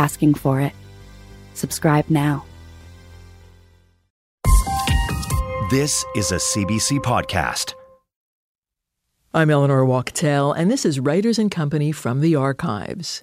[0.00, 0.72] asking for it.
[1.52, 2.44] Subscribe now.
[5.70, 7.74] This is a CBC podcast.
[9.32, 13.22] I'm Eleanor Wachtel, and this is Writers and Company from the Archives.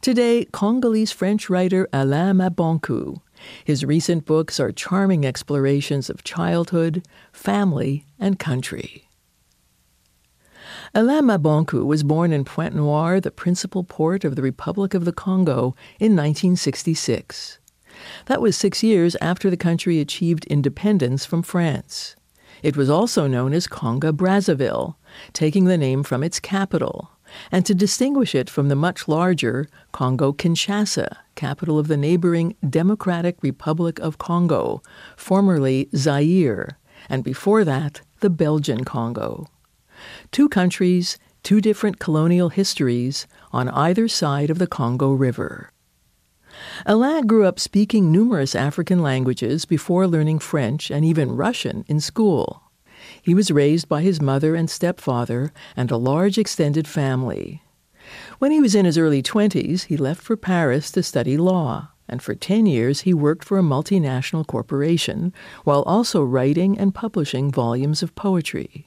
[0.00, 3.20] Today, Congolese French writer Alain Mabanckou.
[3.64, 9.08] His recent books are charming explorations of childhood, family, and country.
[10.96, 15.12] Alain Mabanckou was born in Pointe Noire, the principal port of the Republic of the
[15.12, 17.58] Congo, in 1966.
[18.26, 22.14] That was six years after the country achieved independence from France.
[22.62, 24.94] It was also known as Congo Brazzaville,
[25.32, 27.10] taking the name from its capital,
[27.50, 33.42] and to distinguish it from the much larger Congo Kinshasa, capital of the neighboring Democratic
[33.42, 34.80] Republic of Congo,
[35.16, 39.48] formerly Zaire, and before that, the Belgian Congo.
[40.30, 45.70] Two countries, two different colonial histories on either side of the Congo River.
[46.86, 52.62] Alain grew up speaking numerous African languages before learning French and even Russian in school.
[53.20, 57.62] He was raised by his mother and stepfather and a large extended family.
[58.38, 62.22] When he was in his early 20s, he left for Paris to study law, and
[62.22, 65.32] for 10 years he worked for a multinational corporation
[65.64, 68.86] while also writing and publishing volumes of poetry.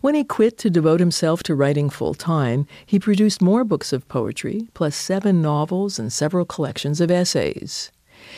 [0.00, 4.08] When he quit to devote himself to writing full time, he produced more books of
[4.08, 7.92] poetry, plus seven novels and several collections of essays.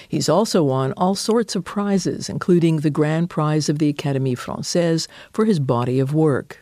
[0.08, 5.06] He's also won all sorts of prizes, including the Grand Prize of the Académie Française
[5.32, 6.58] for his body of work,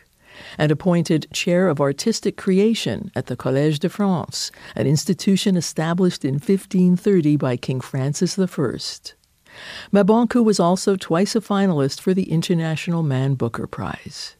[0.59, 6.35] and appointed Chair of Artistic Creation at the Collège de France, an institution established in
[6.35, 8.45] 1530 by King Francis I.
[9.91, 14.35] Mabanckou was also twice a finalist for the International Man Booker Prize.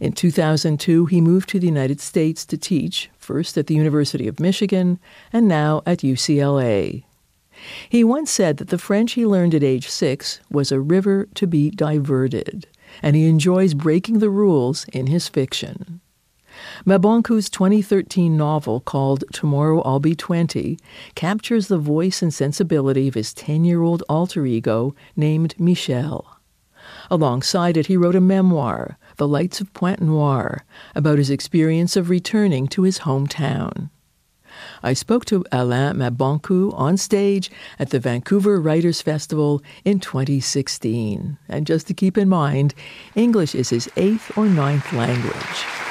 [0.00, 4.40] In 2002, he moved to the United States to teach, first at the University of
[4.40, 4.98] Michigan
[5.32, 7.04] and now at UCLA.
[7.88, 11.46] He once said that the French he learned at age six was a river to
[11.46, 12.66] be diverted,
[13.02, 16.00] and he enjoys breaking the rules in his fiction.
[16.84, 20.78] Mabanckou's 2013 novel called Tomorrow I'll Be 20
[21.14, 26.38] captures the voice and sensibility of his 10 year old alter ego named Michel.
[27.10, 30.64] Alongside it, he wrote a memoir, The Lights of Pointe Noire,
[30.94, 33.90] about his experience of returning to his hometown.
[34.82, 41.36] I spoke to Alain Mabanckou on stage at the Vancouver Writers Festival in 2016.
[41.50, 42.72] And just to keep in mind,
[43.14, 45.89] English is his eighth or ninth language.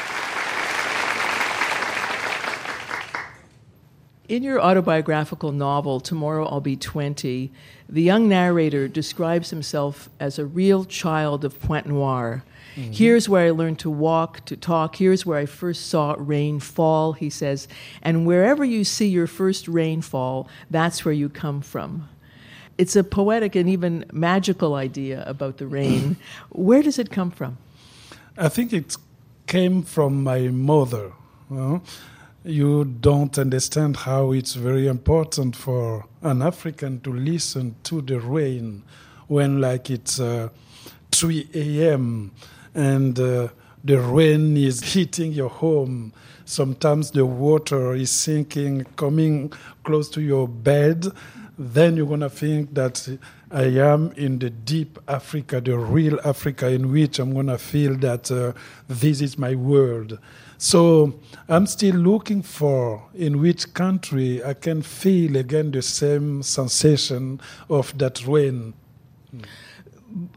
[4.29, 7.51] In your autobiographical novel, Tomorrow I'll Be 20,
[7.89, 12.43] the young narrator describes himself as a real child of Pointe Noire.
[12.75, 12.91] Mm-hmm.
[12.91, 14.97] Here's where I learned to walk, to talk.
[14.97, 17.67] Here's where I first saw rain fall, he says.
[18.03, 22.07] And wherever you see your first rainfall, that's where you come from.
[22.77, 26.17] It's a poetic and even magical idea about the rain.
[26.49, 27.57] where does it come from?
[28.37, 28.95] I think it
[29.47, 31.13] came from my mother.
[31.49, 31.81] You know?
[32.43, 38.83] You don't understand how it's very important for an African to listen to the rain
[39.27, 40.49] when, like, it's uh,
[41.11, 42.31] 3 a.m.
[42.73, 43.49] and uh,
[43.83, 46.13] the rain is hitting your home.
[46.45, 49.51] Sometimes the water is sinking, coming
[49.83, 51.05] close to your bed.
[51.57, 53.19] Then you're going to think that
[53.51, 57.95] I am in the deep Africa, the real Africa, in which I'm going to feel
[57.97, 58.53] that uh,
[58.87, 60.19] this is my world.
[60.61, 61.13] So
[61.47, 67.39] I'm still looking for in which country I can feel again the same sensation
[67.69, 68.73] of that rain.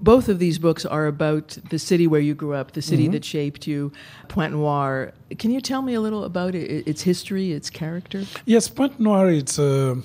[0.00, 3.14] Both of these books are about the city where you grew up, the city mm-hmm.
[3.14, 3.90] that shaped you,
[4.28, 5.12] Pointe Noire.
[5.40, 8.22] Can you tell me a little about it, its history, its character?
[8.46, 9.96] Yes, Pointe Noire, it's, uh,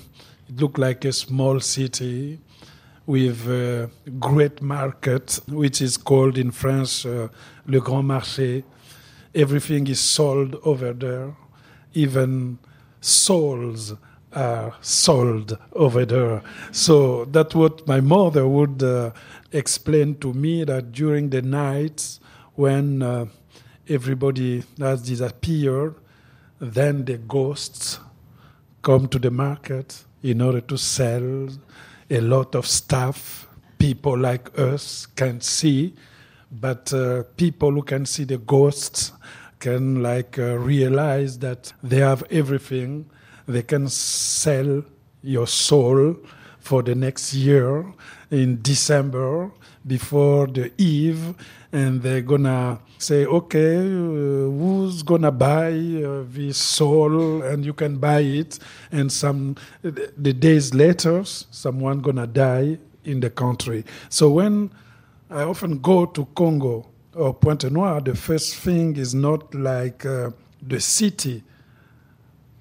[0.48, 2.40] it looked like a small city
[3.06, 3.88] with a
[4.18, 7.28] great market, which is called in French uh,
[7.68, 8.64] Le Grand Marché
[9.34, 11.34] everything is sold over there.
[11.94, 12.58] Even
[13.00, 13.94] souls
[14.32, 16.42] are sold over there.
[16.72, 19.12] So that's what my mother would uh,
[19.52, 22.20] explain to me that during the nights
[22.54, 23.26] when uh,
[23.88, 25.94] everybody has disappeared,
[26.60, 28.00] then the ghosts
[28.82, 31.48] come to the market in order to sell
[32.10, 33.48] a lot of stuff
[33.78, 35.94] people like us can see,
[36.50, 39.12] but uh, people who can see the ghosts
[39.58, 43.10] can like uh, realize that they have everything.
[43.46, 44.84] They can sell
[45.22, 46.16] your soul
[46.58, 47.92] for the next year
[48.30, 49.50] in December
[49.86, 51.34] before the eve
[51.72, 57.42] and they're gonna say okay uh, who's gonna buy uh, this soul?
[57.42, 58.58] And you can buy it.
[58.92, 63.84] And some the days later someone gonna die in the country.
[64.10, 64.70] So when
[65.30, 68.00] i often go to congo or pointe noire.
[68.00, 70.30] The first thing is not like uh,
[70.62, 71.42] the city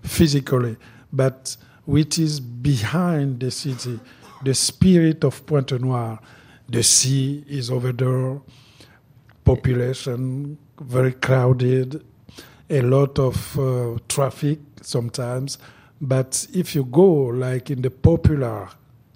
[0.01, 0.77] physically
[1.11, 1.55] but
[1.85, 3.99] which is behind the city.
[4.43, 6.19] The spirit of pointe noire.
[6.69, 8.41] The sea is over there,
[9.45, 12.03] population very crowded,
[12.69, 15.57] a lot of uh, traffic sometimes.
[16.01, 18.67] But if you go like in the popular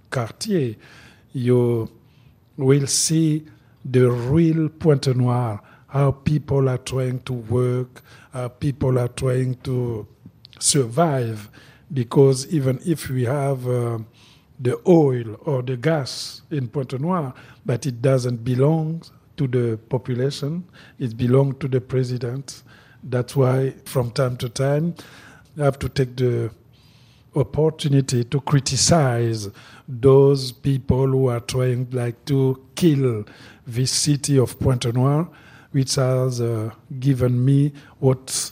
[0.10, 0.76] quartier,
[1.34, 1.90] you
[2.58, 3.46] will see
[3.84, 8.02] the real Pointe Noire, how people are trying to work,
[8.34, 10.08] how people are trying to
[10.60, 11.50] survive.
[11.92, 14.00] Because even if we have uh,
[14.60, 17.34] the oil or the gas in Pointe Noire,
[17.66, 19.04] but it doesn't belong
[19.38, 20.64] to the population.
[21.00, 22.62] It belongs to the president.
[23.04, 24.94] That's why, from time to time,
[25.60, 26.52] I have to take the
[27.36, 29.50] opportunity to criticize
[30.00, 33.26] those people who are trying like to kill
[33.68, 35.30] this city of Pointe Noire,
[35.72, 38.52] which has uh, given me what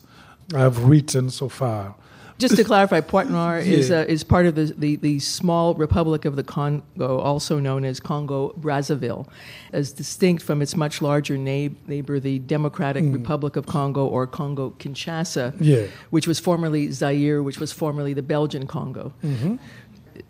[0.53, 1.95] I've written so far.
[2.39, 3.77] Just to clarify, Pointe Noire yeah.
[3.77, 7.83] is, uh, is part of the, the, the, small Republic of the Congo, also known
[7.83, 9.27] as Congo Brazzaville,
[9.73, 13.13] as distinct from its much larger na- neighbor, the Democratic mm.
[13.13, 15.87] Republic of Congo or Congo Kinshasa, yeah.
[16.11, 19.11] which was formerly Zaire, which was formerly the Belgian Congo.
[19.21, 19.57] Mm-hmm.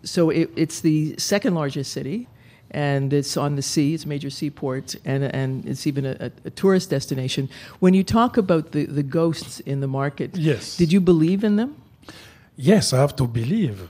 [0.02, 2.28] So it, it's the second largest city
[2.70, 3.94] and it's on the sea.
[3.94, 7.48] It's a major seaport, and and it's even a, a, tourist destination.
[7.80, 11.56] When you talk about the, the ghosts in the market, yes, did you believe in
[11.56, 11.74] them?
[12.56, 13.88] yes, I have to believe.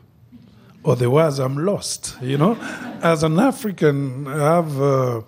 [0.85, 2.17] Otherwise, I'm lost.
[2.23, 2.57] You know,
[3.03, 5.21] as an African, I have uh,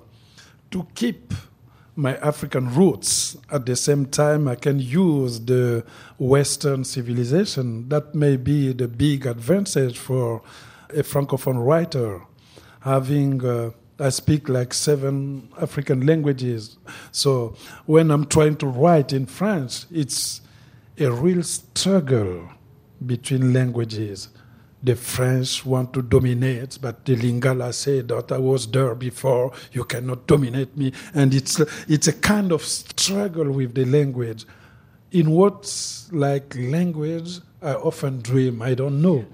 [0.71, 1.35] to keep
[2.03, 3.37] my African roots.
[3.51, 5.85] At the same time, I can use the
[6.19, 7.89] Western civilization.
[7.89, 10.43] That may be the big advantage for
[10.91, 12.23] a Francophone writer,
[12.81, 13.45] having.
[13.45, 13.71] Uh,
[14.01, 16.77] I speak like seven African languages.
[17.13, 17.55] So
[17.87, 20.41] when I'm trying to write in French, it's
[20.99, 22.49] a real struggle
[23.07, 24.29] between languages.
[24.83, 29.85] The French want to dominate, but the Lingala said that I was there before, you
[29.85, 30.93] cannot dominate me.
[31.15, 34.45] And it's, it's a kind of struggle with the language.
[35.13, 35.73] In what
[36.11, 39.25] like language I often dream, I don't know.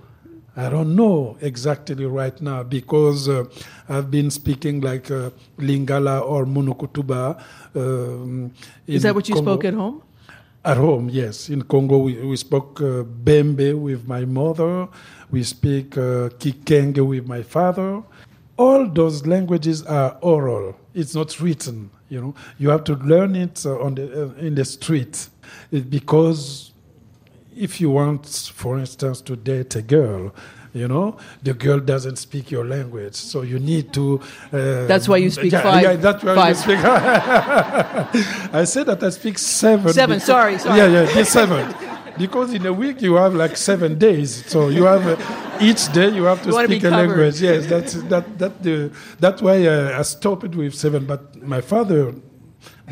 [0.56, 3.44] I don't know exactly right now because uh,
[3.88, 7.40] I've been speaking like uh, Lingala or Monokotuba.
[7.76, 8.52] Um,
[8.84, 9.52] Is that what you Congo.
[9.52, 10.02] spoke at home?
[10.64, 11.48] At home, yes.
[11.48, 14.88] In Congo, we, we spoke uh, Bembe with my mother.
[15.30, 18.02] We speak uh, Kikenge with my father.
[18.56, 20.76] All those languages are oral.
[20.94, 21.90] It's not written.
[22.08, 25.28] You know, you have to learn it uh, on the uh, in the street,
[25.70, 26.72] it, because
[27.54, 30.32] if you want, for instance, to date a girl,
[30.74, 34.20] you know the girl doesn't speak your language so you need to
[34.52, 36.56] uh, that's why you speak yeah, five yeah that's why five.
[36.56, 36.78] you speak
[38.54, 41.74] i said that i speak seven seven sorry sorry yeah yeah seven
[42.18, 46.08] because in a week you have like seven days so you have uh, each day
[46.08, 49.98] you have to you speak a language yes that's that that the that's why uh,
[49.98, 52.14] i stopped with seven but my father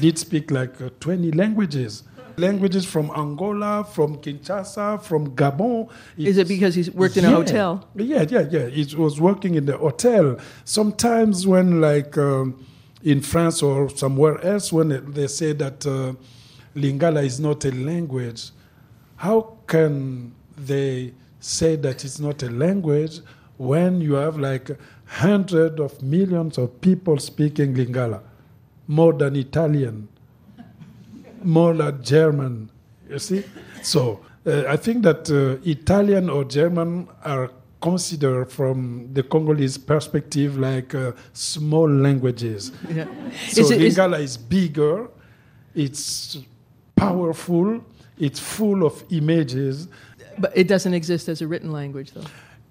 [0.00, 2.02] did speak like uh, 20 languages
[2.38, 5.88] languages from Angola, from Kinshasa, from Gabon.
[6.16, 7.88] It's, Is it because he's worked in yeah, a hotel?
[7.94, 8.66] Yeah, yeah, yeah.
[8.66, 10.38] He was working in the hotel.
[10.64, 12.64] Sometimes when like um,
[13.02, 16.12] in France or somewhere else, when they say that uh,
[16.78, 18.50] Lingala is not a language,
[19.16, 23.20] how can they say that it's not a language
[23.56, 24.70] when you have like
[25.06, 28.20] hundreds of millions of people speaking Lingala,
[28.86, 30.08] more than Italian?
[31.46, 32.70] more than German,
[33.08, 33.44] you see?
[33.82, 40.58] So uh, I think that uh, Italian or German are considered from the Congolese perspective
[40.58, 42.72] like uh, small languages.
[42.92, 43.06] Yeah.
[43.48, 45.08] So is it, Lingala is, is bigger,
[45.74, 46.38] it's
[46.96, 47.84] powerful,
[48.18, 49.88] it's full of images.
[50.38, 52.24] But it doesn't exist as a written language, though.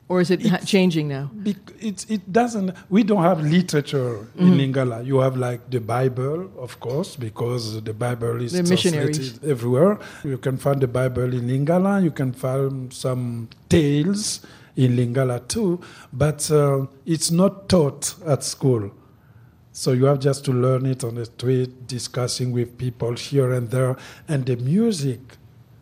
[0.07, 1.31] Or is it ha- changing now?
[1.79, 2.75] It, it doesn't.
[2.89, 4.59] We don't have literature in Mm-hmm.
[4.59, 5.03] Lingala.
[5.05, 9.97] You have like the Bible, of course, because the Bible is translated everywhere.
[10.23, 12.03] You can find the Bible in Lingala.
[12.03, 14.41] You can find some tales
[14.75, 15.79] in Lingala too,
[16.13, 18.91] but uh, it's not taught at school.
[19.77, 23.69] So you have just to learn it on the street, discussing with people here and
[23.69, 25.19] there, and the music.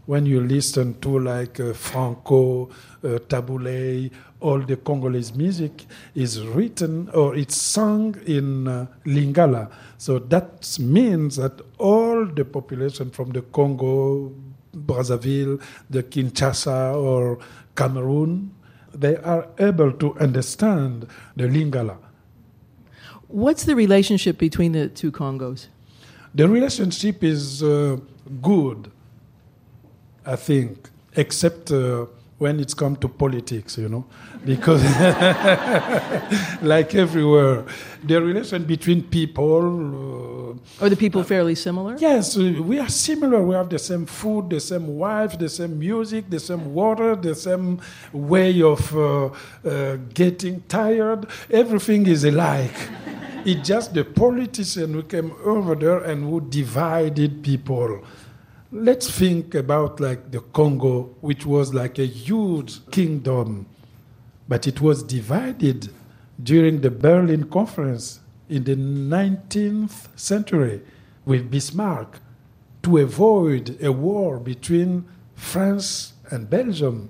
[0.08, 2.72] When you listen to like uh, Franco,
[3.04, 4.10] uh, Tabu Ley,
[4.40, 5.86] all the Congolese music
[6.16, 9.72] is written or it's sung in uh, Lingala.
[10.00, 14.34] So that means that all the population from the Congo,
[14.76, 17.38] Brazzaville, the Kinshasa or
[17.76, 18.56] Cameroon,
[18.92, 21.98] they are able to understand the Lingala.
[23.34, 25.66] What's the relationship between the two Congos?
[26.36, 27.98] The relationship is uh,
[28.44, 28.92] good,
[30.24, 32.06] I think, except uh,
[32.38, 34.06] when it's come to politics, you know,
[34.46, 34.84] because
[36.62, 37.66] like everywhere,
[38.04, 40.60] the relation between people.
[40.80, 41.98] Uh, Are the people fairly similar?
[41.98, 43.42] Yes, we are similar.
[43.42, 47.34] We have the same food, the same wife, the same music, the same water, the
[47.34, 49.26] same way of uh,
[49.66, 51.26] uh, getting tired.
[51.50, 52.78] Everything is alike.
[53.46, 58.04] It's just the politician who came over there and who divided people.
[58.72, 63.66] Let's think about like the Congo, which was like a huge kingdom,
[64.48, 65.90] but it was divided
[66.42, 68.20] during the Berlin Conference
[68.50, 70.82] in the 19th century
[71.26, 72.20] with Bismarck
[72.84, 77.10] to avoid a war between France and Belgium,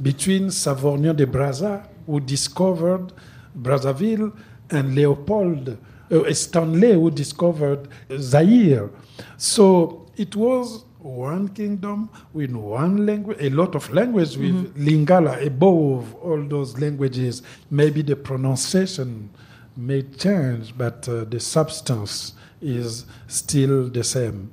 [0.00, 3.12] between Savorgnan de Brazza, who discovered
[3.58, 4.32] Brazzaville,
[4.70, 5.78] and Leopold
[6.10, 8.90] uh, Stanley, who discovered Zaire.
[9.36, 16.14] So it was one kingdom with one language, a lot of language with Lingala above
[16.16, 17.42] all those languages.
[17.70, 19.30] Maybe the pronunciation
[19.76, 24.52] may change, but uh, the substance is still the same.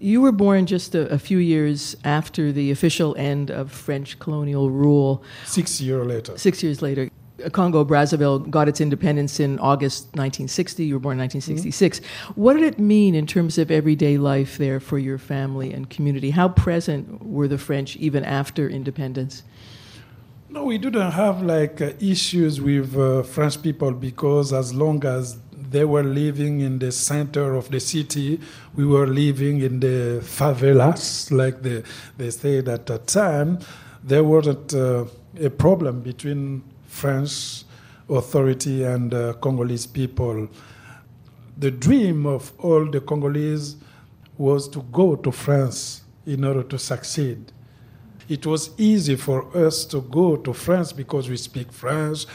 [0.00, 4.70] You were born just a, a few years after the official end of French colonial
[4.70, 5.22] rule.
[5.44, 6.38] Six years later.
[6.38, 7.10] Six years later,
[7.52, 10.84] Congo Brazzaville got its independence in August 1960.
[10.84, 12.00] You were born in 1966.
[12.34, 16.30] What did it mean in terms of everyday life there for your family and community?
[16.30, 19.44] How present were the French even after independence?
[20.50, 25.36] No, we didn't have like uh, issues with uh, French people because as long as
[25.52, 28.40] they were living in the center of the city,
[28.74, 31.84] we were living in the favelas, like the,
[32.16, 33.58] they said at that time.
[34.02, 35.04] There wasn't uh,
[35.38, 36.62] a problem between
[36.98, 37.64] French
[38.08, 40.48] authority and uh, Congolese people.
[41.56, 43.76] The dream of all the Congolese
[44.36, 47.52] was to go to France in order to succeed
[48.28, 52.26] it was easy for us to go to France because we speak French.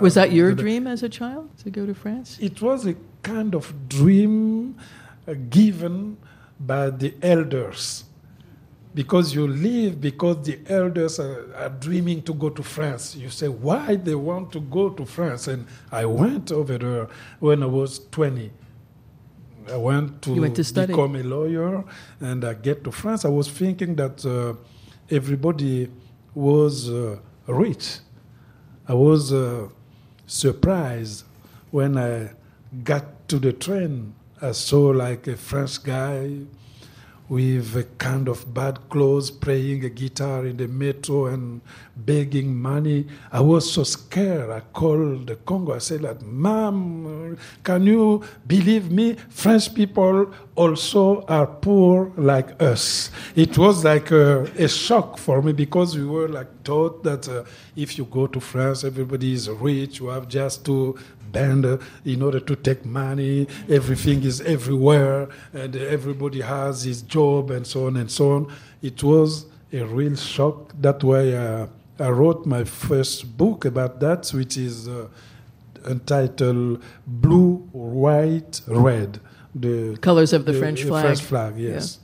[0.00, 2.38] Was that your dream as a child to go to France?
[2.40, 4.76] It was a kind of dream
[5.26, 6.18] uh, given
[6.60, 8.04] by the elders.
[8.94, 13.16] Because you live, because the elders are, are dreaming to go to France.
[13.16, 15.48] You say, why they want to go to France?
[15.48, 17.08] And I went over there
[17.40, 18.52] when I was 20.
[19.72, 20.92] I went to, went to study.
[20.92, 21.84] become a lawyer
[22.20, 23.24] and I get to France.
[23.24, 24.54] I was thinking that uh,
[25.10, 25.90] everybody
[26.34, 27.98] was uh, rich.
[28.86, 29.68] I was uh,
[30.26, 31.24] surprised
[31.70, 32.30] when I
[32.82, 34.14] got to the train.
[34.42, 36.40] I saw like a French guy
[37.28, 41.62] with a kind of bad clothes playing a guitar in the metro and
[41.96, 43.06] begging money.
[43.32, 44.50] I was so scared.
[44.50, 45.74] I called the Congo.
[45.74, 49.14] I said, like, Mom, can you believe me?
[49.30, 53.10] French people also are poor like us.
[53.34, 57.44] It was like a, a shock for me because we were like taught that uh,
[57.74, 60.00] if you go to France, everybody is rich.
[60.00, 60.98] You have just to
[61.32, 63.46] bend uh, in order to take money.
[63.68, 68.52] Everything is everywhere, and everybody has his job, and so on and so on.
[68.82, 70.74] It was a real shock.
[70.80, 71.66] That way, uh,
[71.98, 75.08] I wrote my first book about that, which is uh,
[75.86, 79.20] entitled "Blue, White, Red."
[79.54, 81.04] The Colors of the French flag.
[81.04, 81.98] French flag, yes.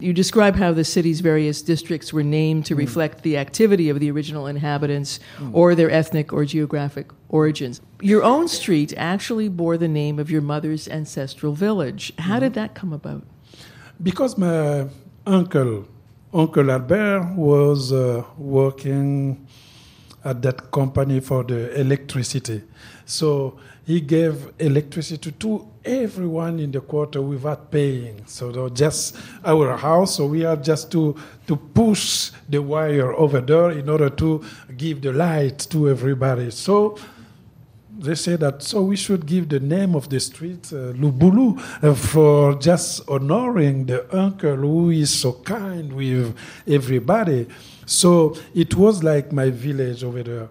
[0.00, 2.66] You describe how the city's various districts were named Mm.
[2.68, 5.20] to reflect the activity of the original inhabitants
[5.52, 7.80] or their ethnic or geographic origins.
[8.00, 12.12] Your own street actually bore the name of your mother's ancestral village.
[12.18, 12.40] How Mm-hmm.
[12.44, 13.22] did that come about?
[14.02, 14.86] Because my
[15.26, 15.84] uncle,
[16.32, 19.46] Uncle Albert, was uh, working
[20.24, 22.62] at that company for the electricity.
[23.04, 28.22] So he gave electricity to everyone in the quarter without paying.
[28.26, 33.70] So just our house, so we had just to to push the wire over there
[33.70, 34.44] in order to
[34.76, 36.50] give the light to everybody.
[36.50, 36.98] So
[37.98, 41.94] they say that so we should give the name of the street uh, Lubulu uh,
[41.94, 47.46] for just honoring the uncle who is so kind with everybody.
[47.86, 50.48] So it was like my village over there.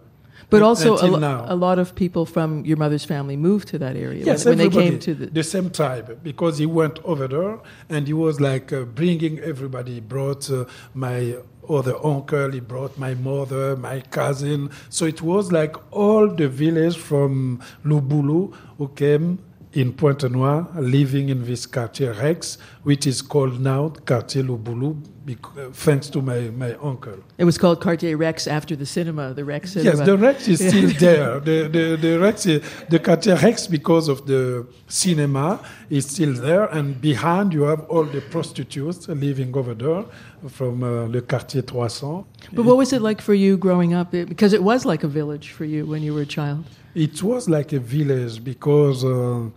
[0.49, 3.95] But also, a, lo- a lot of people from your mother's family moved to that
[3.95, 5.25] area Yes, when, when they came to the.
[5.27, 9.95] the same tribe because he went over there and he was like uh, bringing everybody.
[9.95, 10.65] He brought uh,
[10.95, 11.35] my
[11.69, 14.71] other uncle, he brought my mother, my cousin.
[14.89, 19.37] So it was like all the village from Lubulu who came
[19.73, 24.97] in Pointe Noire, living in this quartier Rex, which is called now Quartier Lubulu,
[25.29, 27.13] uh, thanks to my, my uncle.
[27.37, 29.97] It was called Quartier Rex after the cinema, the Rex cinema.
[29.97, 31.39] Yes, the Rex is still there.
[31.39, 35.59] The, the, the Rex, is, the Quartier Rex, because of the cinema,
[35.91, 36.65] is still there.
[36.65, 40.03] And behind, you have all the prostitutes living over there
[40.49, 42.25] from uh, le Quartier 300.
[42.53, 44.15] But what was it like for you growing up?
[44.15, 46.65] It- because it was like a village for you when you were a child.
[46.95, 49.49] It was like a village because uh,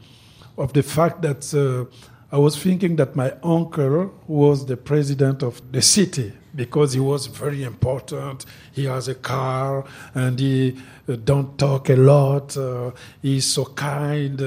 [0.59, 1.91] of the fact that uh,
[2.35, 7.27] I was thinking that my uncle was the president of the city because he was
[7.27, 8.45] very important.
[8.73, 9.85] He has a car
[10.15, 10.77] and he
[11.09, 12.57] uh, don't talk a lot.
[12.57, 12.91] Uh,
[13.23, 14.41] he's so kind.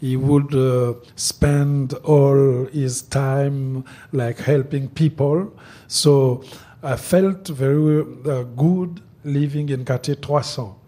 [0.00, 5.52] He would uh, spend all his time like helping people.
[5.88, 6.42] So
[6.82, 10.79] I felt very uh, good living in Quartier 300.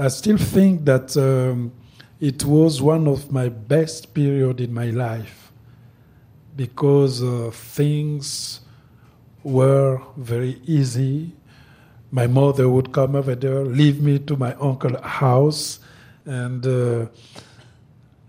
[0.00, 1.72] I still think that um,
[2.20, 5.52] it was one of my best period in my life
[6.56, 8.60] because uh, things
[9.44, 11.32] were very easy.
[12.10, 15.80] My mother would come over there, leave me to my uncle's house,
[16.24, 17.06] and uh,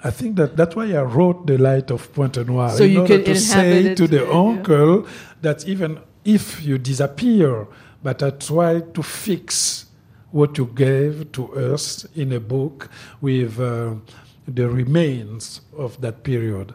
[0.04, 3.02] I think that that's why I wrote the light of Pointe Noire So in you
[3.02, 4.30] order to say to the yeah.
[4.30, 5.08] uncle
[5.42, 7.66] that even if you disappear,
[8.04, 9.86] but I try to fix
[10.32, 13.96] what you gave to us in a book with uh,
[14.48, 16.74] the remains of that period.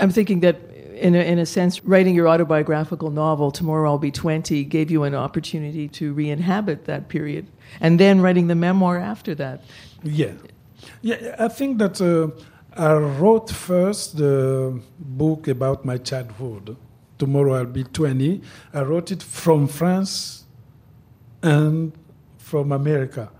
[0.00, 0.56] I'm thinking that,
[0.94, 5.02] in a, in a sense, writing your autobiographical novel, Tomorrow I'll Be 20, gave you
[5.04, 7.46] an opportunity to re inhabit that period.
[7.80, 9.62] And then writing the memoir after that.
[10.02, 10.32] Yeah,
[11.02, 11.36] yeah.
[11.38, 12.30] I think that uh,
[12.76, 16.76] I wrote first the book about my childhood.
[17.18, 18.40] Tomorrow I'll be 20.
[18.72, 20.44] I wrote it from France
[21.42, 21.92] and
[22.48, 23.30] from America.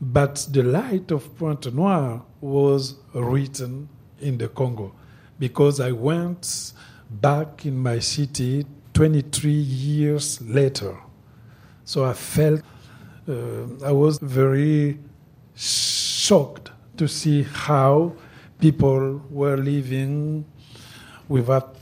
[0.00, 3.88] But the light of Pointe Noire was written
[4.20, 4.94] in the Congo
[5.38, 6.72] because I went
[7.10, 8.64] back in my city
[8.94, 10.96] 23 years later.
[11.84, 12.62] So I felt
[13.28, 14.98] uh, I was very
[15.54, 18.14] shocked to see how
[18.58, 20.44] people were living
[21.28, 21.76] without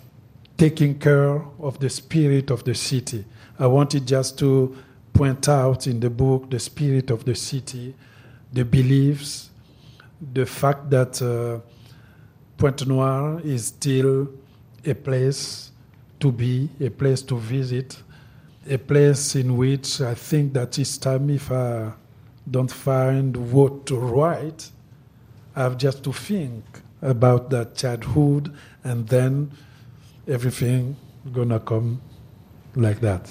[0.59, 3.25] taking care of the spirit of the city.
[3.59, 4.77] I wanted just to
[5.13, 7.95] point out in the book the spirit of the city,
[8.53, 9.51] the beliefs,
[10.33, 11.61] the fact that uh,
[12.57, 14.29] Pointe Noire is still
[14.85, 15.71] a place
[16.21, 17.97] to be, a place to visit,
[18.69, 21.93] a place in which I think that each time if I
[22.51, 24.71] don't find what to write,
[25.57, 26.65] I have just to think
[27.03, 29.51] about that childhood and then
[30.29, 30.97] everything
[31.33, 32.01] gonna come
[32.77, 33.31] like that.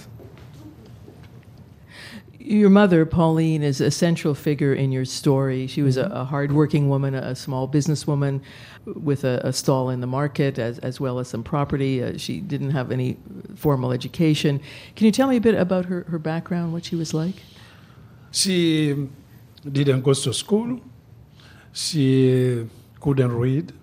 [2.42, 5.68] Your mother, Pauline, is a central figure in your story.
[5.68, 8.40] She was a, a hardworking woman, a, a small businesswoman
[8.86, 12.02] with a, a stall in the market, as, as well as some property.
[12.02, 13.18] Uh, she didn't have any
[13.56, 14.62] formal education.
[14.96, 17.36] Can you tell me a bit about her, her background, what she was like?
[18.32, 19.10] She
[19.70, 20.80] didn't go to school.
[21.74, 22.70] She
[23.02, 23.74] couldn't read.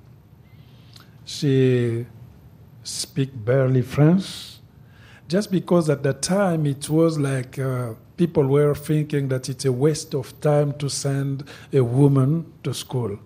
[1.27, 2.07] She
[2.83, 4.57] speak barely French.
[5.29, 9.73] Just because at that time it was like uh, people were thinking that it's a
[9.73, 13.19] waste of time to send a woman to school.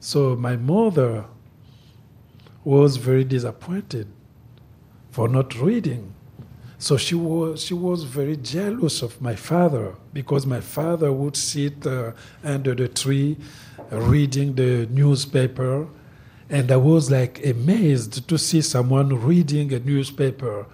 [0.00, 1.24] So my mother
[2.64, 4.08] was very disappointed
[5.10, 6.14] for not reading.
[6.78, 11.86] So she was, she was very jealous of my father because my father would sit
[11.86, 12.12] uh,
[12.42, 13.36] under the tree
[13.90, 15.86] reading the newspaper.
[16.50, 20.66] And I was like amazed to see someone reading a newspaper.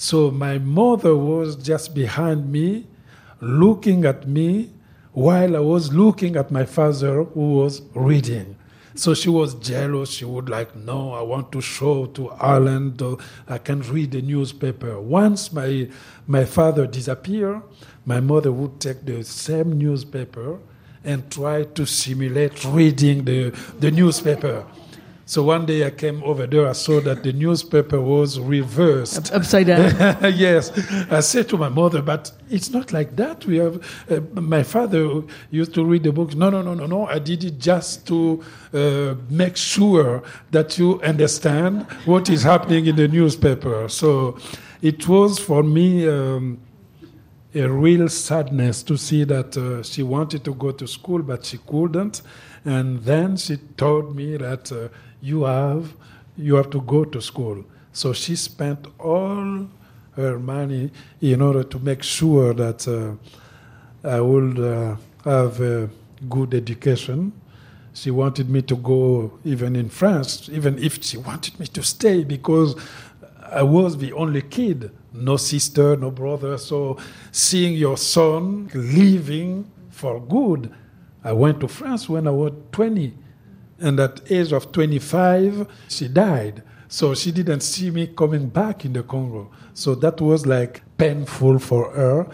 [0.00, 2.86] So my mother was just behind me,
[3.40, 4.70] looking at me
[5.12, 8.54] while I was looking at my father who was reading.
[8.94, 10.10] So she was jealous.
[10.10, 12.96] She would like, no, I want to show to Alain.
[13.48, 15.00] I can read the newspaper.
[15.00, 15.88] Once my
[16.28, 17.62] my father disappeared,
[18.06, 20.60] my mother would take the same newspaper
[21.02, 24.64] and try to simulate reading the, the newspaper.
[25.28, 29.30] So one day I came over there, I saw that the newspaper was reversed.
[29.30, 29.92] Upside down.
[30.34, 30.72] yes.
[31.10, 33.44] I said to my mother, but it's not like that.
[33.44, 33.76] We have,
[34.10, 36.34] uh, my father used to read the books.
[36.34, 37.06] No, no, no, no, no.
[37.08, 42.96] I did it just to uh, make sure that you understand what is happening in
[42.96, 43.86] the newspaper.
[43.90, 44.38] So
[44.80, 46.58] it was for me um,
[47.54, 51.58] a real sadness to see that uh, she wanted to go to school, but she
[51.58, 52.22] couldn't.
[52.64, 54.88] And then she told me that uh,
[55.20, 55.94] you have
[56.36, 57.64] you have to go to school.
[57.92, 59.68] So she spent all
[60.12, 65.90] her money in order to make sure that uh, I would uh, have a
[66.28, 67.32] good education.
[67.92, 72.22] She wanted me to go even in France, even if she wanted me to stay
[72.22, 72.76] because
[73.50, 76.58] I was the only kid, no sister, no brother.
[76.58, 76.98] So
[77.32, 80.72] seeing your son leaving for good,
[81.24, 83.12] I went to France when I was 20
[83.80, 86.62] and at age of 25, she died.
[86.88, 89.50] So she didn't see me coming back in the Congo.
[89.74, 92.26] So that was like painful for her.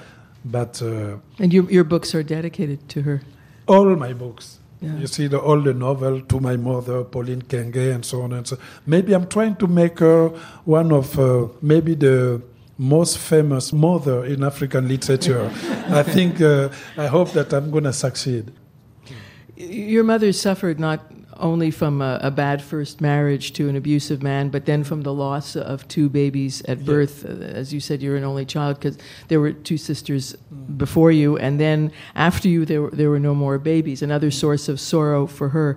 [0.45, 3.23] But uh, and your your books are dedicated to her.
[3.67, 4.61] All my books.
[4.81, 4.99] Yeah.
[4.99, 8.47] You see the, all the novel to my mother, Pauline Kenge, and so on and
[8.47, 8.59] so.
[8.87, 10.29] Maybe I'm trying to make her
[10.65, 12.43] one of uh, maybe the
[12.77, 15.51] most famous mother in African literature.
[15.89, 18.53] I think uh, I hope that I'm going to succeed.
[19.57, 21.01] Your mother suffered not
[21.38, 25.12] only from a, a, bad first marriage to an abusive man, but then from the
[25.12, 27.25] loss of two babies at birth.
[27.27, 27.47] Yeah.
[27.47, 30.79] As you said, you're an only child because there were two sisters mm.
[30.79, 34.03] before you, and then after you, there were, there were no more babies.
[34.03, 35.77] Another source of sorrow for her.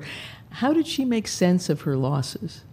[0.49, 2.63] How did she make sense of her losses?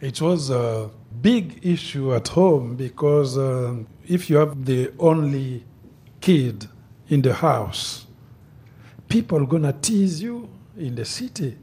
[0.00, 5.64] It was a big issue at home because uh, if you have the only
[6.20, 6.68] kid
[7.08, 8.06] in the house,
[9.08, 11.56] people are gonna tease you in the city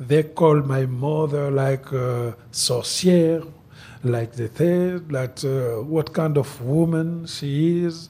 [0.00, 3.46] they call my mother like a sorcière,
[4.02, 8.08] like they say, like uh, what kind of woman she is.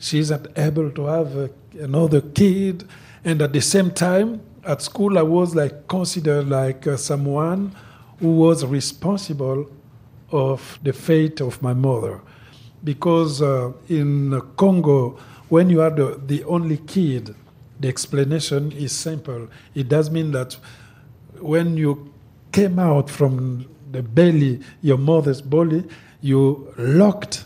[0.00, 2.84] She isn't able to have a, another kid.
[3.24, 7.74] And at the same time, at school, I was like considered like uh, someone
[8.18, 9.70] who was responsible
[10.32, 12.20] of the fate of my mother.
[12.82, 17.34] Because uh, in Congo, when you are the, the only kid,
[17.78, 19.48] the explanation is simple.
[19.74, 20.56] It does mean that
[21.40, 22.12] when you
[22.52, 25.84] came out from the belly, your mother's belly,
[26.20, 27.44] you locked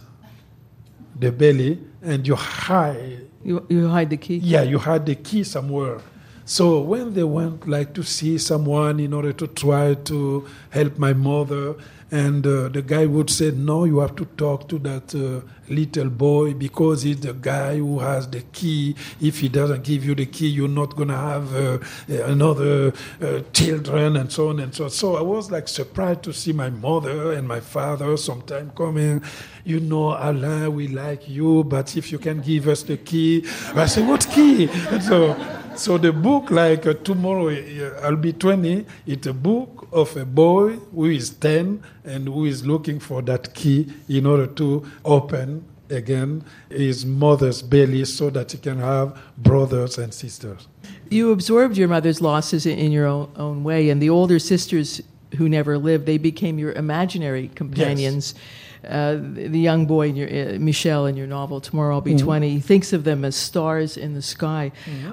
[1.18, 3.28] the belly and you hide.
[3.44, 4.36] You, you hide the key?
[4.36, 6.00] Yeah, you hide the key somewhere.
[6.44, 11.12] So when they went like to see someone in order to try to help my
[11.12, 11.76] mother,
[12.12, 15.40] and uh, the guy would say, No, you have to talk to that uh,
[15.72, 18.94] little boy because he's the guy who has the key.
[19.18, 21.78] If he doesn't give you the key, you're not going to have uh,
[22.24, 24.90] another uh, children, and so on and so on.
[24.90, 29.22] So I was like surprised to see my mother and my father sometime coming.
[29.64, 33.46] You know, Alain, we like you, but if you can give us the key.
[33.74, 34.68] I said, What key?
[34.90, 35.34] And so,
[35.82, 40.24] so the book, like uh, tomorrow, uh, I'll be 20, it's a book of a
[40.24, 45.64] boy who is 10 and who is looking for that key in order to open
[45.90, 50.68] again his mother's belly so that he can have brothers and sisters.
[51.10, 55.02] You absorbed your mother's losses in your own, own way, and the older sisters
[55.36, 58.34] who never lived, they became your imaginary companions.
[58.34, 58.92] Yes.
[58.92, 62.24] Uh, the young boy, in your, uh, Michel, in your novel, Tomorrow I'll Be mm-hmm.
[62.24, 64.72] 20, thinks of them as stars in the sky.
[64.86, 65.12] Mm-hmm.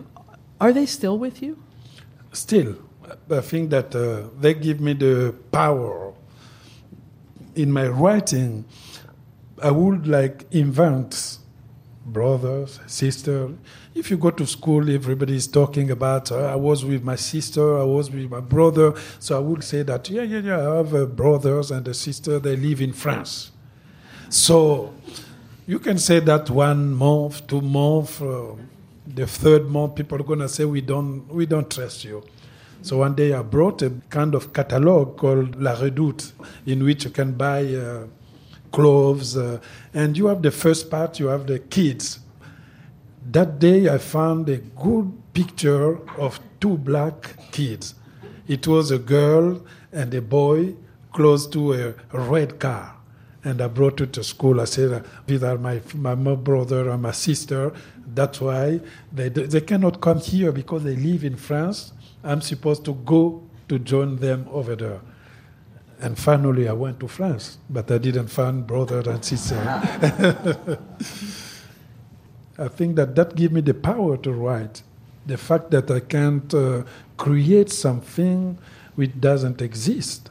[0.60, 1.58] Are they still with you?
[2.34, 2.76] Still.
[3.32, 6.14] I think that uh, they give me the power.
[7.56, 8.66] In my writing,
[9.62, 11.40] I would like invent
[12.06, 13.52] brothers, sisters.
[13.96, 17.80] If you go to school, everybody is talking about, uh, I was with my sister,
[17.80, 18.94] I was with my brother.
[19.20, 22.40] So I would say that, yeah, yeah, yeah, I have uh, brothers and a sister,
[22.40, 23.52] they live in France.
[24.30, 24.94] So
[25.68, 28.56] you can say that one month, two months, uh,
[29.16, 32.24] the third month, people are going to say, we don't, we don't trust you.
[32.82, 36.32] So one day I brought a kind of catalog called La Redoute,
[36.66, 38.08] in which you can buy uh,
[38.72, 39.36] clothes.
[39.36, 39.60] Uh,
[39.94, 42.20] and you have the first part, you have the kids.
[43.32, 47.96] That day I found a good picture of two black kids.
[48.48, 50.76] It was a girl and a boy
[51.12, 52.96] close to a red car.
[53.44, 54.60] And I brought it to school.
[54.60, 57.74] I said, These are my, my brother and my sister.
[58.14, 61.94] That's why they, they cannot come here because they live in France
[62.24, 65.02] I'm supposed to go to join them over there.
[66.02, 69.58] And finally, I went to France, but I didn't find brother and sister.
[72.58, 74.82] I think that that gave me the power to write.
[75.26, 76.84] The fact that I can't uh,
[77.18, 78.58] create something
[78.96, 80.30] which doesn't exist.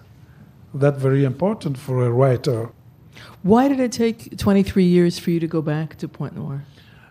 [0.74, 2.70] That's very important for a writer.
[3.42, 6.64] Why did it take 23 years for you to go back to Pointe Noire?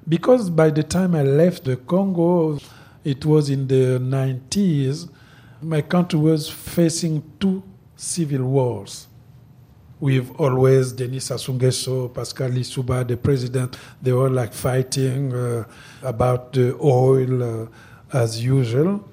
[0.08, 2.60] Because by the time I left the Congo,
[3.04, 5.10] it was in the 90s,
[5.62, 7.64] my country was facing two
[7.96, 9.08] civil wars.
[10.00, 15.66] We've always Denis Sassou Nguesso, Pascal Lissouba, the president, they were like fighting uh,
[16.04, 17.68] about the oil uh,
[18.14, 19.04] as usual.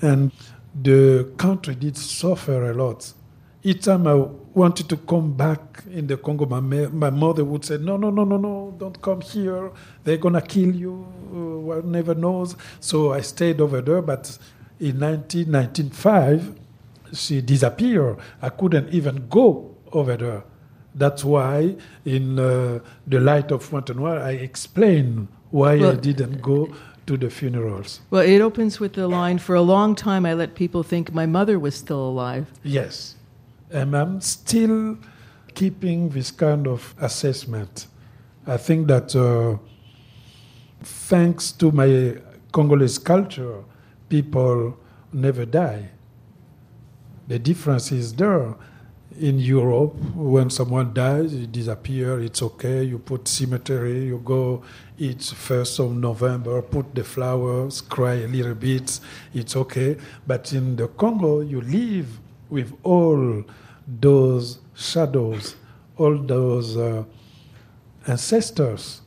[0.00, 0.30] And
[0.80, 3.12] the country did suffer a lot.
[3.68, 4.14] Each time I
[4.54, 8.24] wanted to come back in the Congo, my, my mother would say, No, no, no,
[8.24, 9.70] no, no, don't come here.
[10.04, 11.06] They're going to kill you.
[11.30, 12.56] Uh, one never knows.
[12.80, 14.00] So I stayed over there.
[14.00, 14.38] But
[14.80, 16.54] in 1995,
[17.12, 18.16] she disappeared.
[18.40, 20.44] I couldn't even go over there.
[20.94, 21.76] That's why,
[22.06, 27.18] in uh, The Light of Pointe Noire, I explain why well, I didn't go to
[27.18, 28.00] the funerals.
[28.08, 31.26] Well, it opens with the line For a long time, I let people think my
[31.26, 32.46] mother was still alive.
[32.62, 33.16] Yes.
[33.70, 34.98] And I'm still
[35.54, 37.86] keeping this kind of assessment.
[38.46, 39.58] I think that uh,
[40.82, 42.16] thanks to my
[42.52, 43.64] Congolese culture,
[44.08, 44.78] people
[45.12, 45.90] never die.
[47.26, 48.54] The difference is there.
[49.20, 52.84] In Europe, when someone dies, it disappears, it's okay.
[52.84, 54.62] You put cemetery, you go
[54.98, 58.98] it's first of November, put the flowers, cry a little bit,
[59.32, 59.96] it's okay.
[60.26, 62.18] But in the Congo, you live
[62.50, 63.44] with all
[63.86, 65.56] those shadows,
[65.96, 67.04] all those uh,
[68.06, 69.02] ancestors.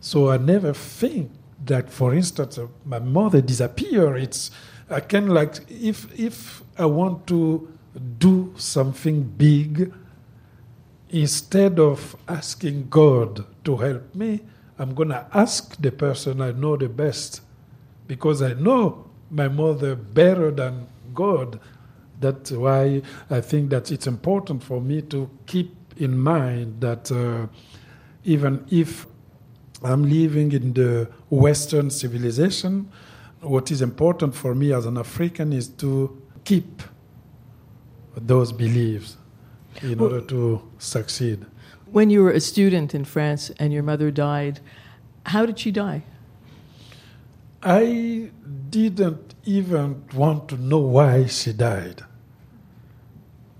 [0.00, 1.30] So I never think
[1.64, 4.20] that, for instance, uh, my mother disappeared.
[4.22, 4.50] It's
[4.88, 7.68] I can like if if I want to
[8.18, 9.92] do something big,
[11.10, 14.42] instead of asking God to help me,
[14.78, 17.40] I'm to ask the person I know the best
[18.06, 21.58] because I know my mother better than God.
[22.20, 27.46] That's why I think that it's important for me to keep in mind that uh,
[28.24, 29.06] even if
[29.82, 32.90] I'm living in the Western civilization,
[33.40, 36.82] what is important for me as an African is to keep
[38.16, 39.16] those beliefs
[39.82, 41.44] in well, order to succeed.
[41.90, 44.60] When you were a student in France and your mother died,
[45.26, 46.04] how did she die?
[47.62, 48.30] I
[48.70, 52.04] didn't even want to know why she died.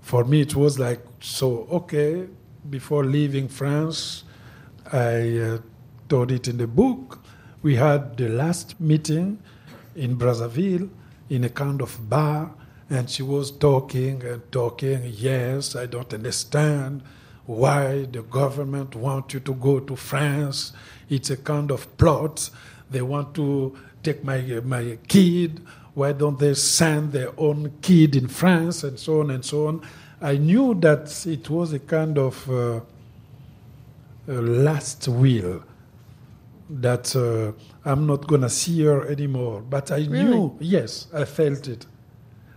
[0.01, 2.27] For me, it was like, so, okay,
[2.69, 4.23] before leaving France,
[4.91, 5.57] I uh,
[6.07, 7.19] told it in the book.
[7.61, 9.39] We had the last meeting
[9.95, 10.89] in Brazzaville
[11.29, 12.53] in a kind of bar,
[12.89, 15.01] and she was talking and talking.
[15.05, 17.03] Yes, I don't understand
[17.45, 20.71] why the government want you to go to France.
[21.09, 22.49] It's a kind of plot.
[22.89, 25.61] They want to take my my kid.
[25.93, 29.81] Why don't they send their own kid in France and so on and so on?
[30.21, 32.81] I knew that it was a kind of uh,
[34.27, 35.63] a last will
[36.69, 37.51] that uh,
[37.89, 39.61] I'm not going to see her anymore.
[39.61, 40.23] But I really?
[40.23, 41.85] knew, yes, I felt it.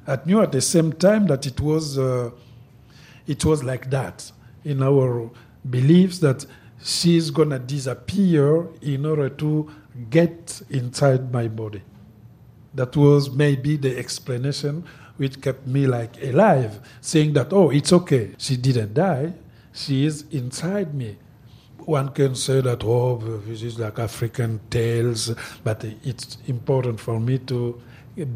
[0.06, 2.30] I knew at the same time that it was, uh,
[3.26, 4.30] it was like that
[4.64, 5.30] in our
[5.68, 6.44] beliefs that
[6.82, 9.70] she's going to disappear in order to
[10.08, 11.82] get inside my body.
[12.74, 14.84] That was maybe the explanation
[15.16, 18.34] which kept me like alive, saying that, oh, it's okay.
[18.38, 19.34] She didn't die.
[19.72, 21.18] She is inside me
[21.90, 25.34] one can say that, oh, this is like African tales,
[25.64, 27.80] but it's important for me to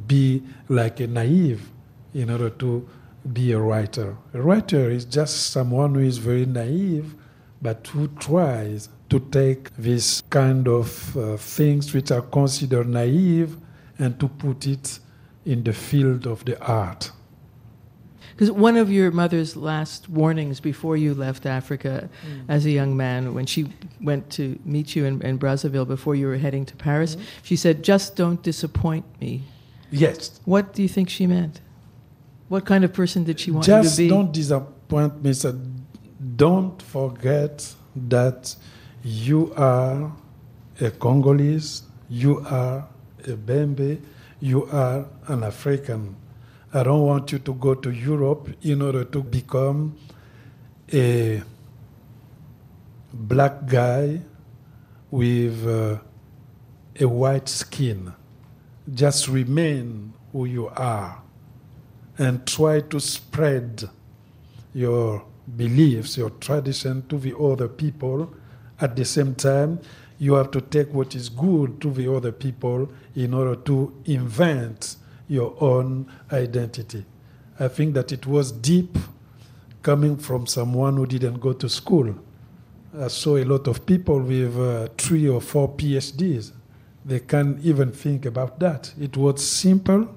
[0.06, 1.70] be like a naive
[2.12, 2.88] in order to
[3.32, 4.16] be a writer.
[4.34, 7.14] A writer is just someone who is very naive,
[7.62, 13.56] but who tries to take this kind of uh, things which are considered naive
[13.98, 14.98] and to put it
[15.44, 17.12] in the field of the art.
[18.32, 22.44] Because one of your mother's last warnings before you left Africa mm.
[22.48, 26.26] as a young man, when she went to meet you in, in Brazzaville before you
[26.26, 27.24] were heading to Paris, mm-hmm.
[27.44, 29.42] she said, Just don't disappoint me.
[29.92, 30.40] Yes.
[30.44, 31.60] What do you think she meant?
[32.48, 34.08] What kind of person did she want Just you to be?
[34.08, 35.32] Just Don't disappoint me.
[35.32, 35.60] So
[36.36, 38.56] don't forget that
[39.04, 40.10] you are
[40.80, 42.88] a Congolese, you are
[43.24, 44.00] a Bembe,
[44.40, 46.16] you are an African
[46.76, 49.96] I don't want you to go to Europe in order to become
[50.92, 51.40] a
[53.12, 54.22] black guy
[55.08, 55.98] with uh,
[56.98, 58.12] a white skin.
[58.92, 61.22] Just remain who you are.
[62.18, 63.88] and try to spread
[64.72, 65.24] your
[65.56, 68.32] beliefs, your tradition to the other people.
[68.80, 69.80] At the same time,
[70.18, 74.96] you have to take what is good to the other people in order to invent
[75.28, 77.04] your own identity.
[77.58, 78.96] I think that it was deep
[79.82, 82.14] coming from someone who didn't go to school.
[82.98, 86.52] I saw a lot of people with uh, three or four PhDs.
[87.04, 88.92] They can't even think about that.
[89.00, 90.08] It was simple,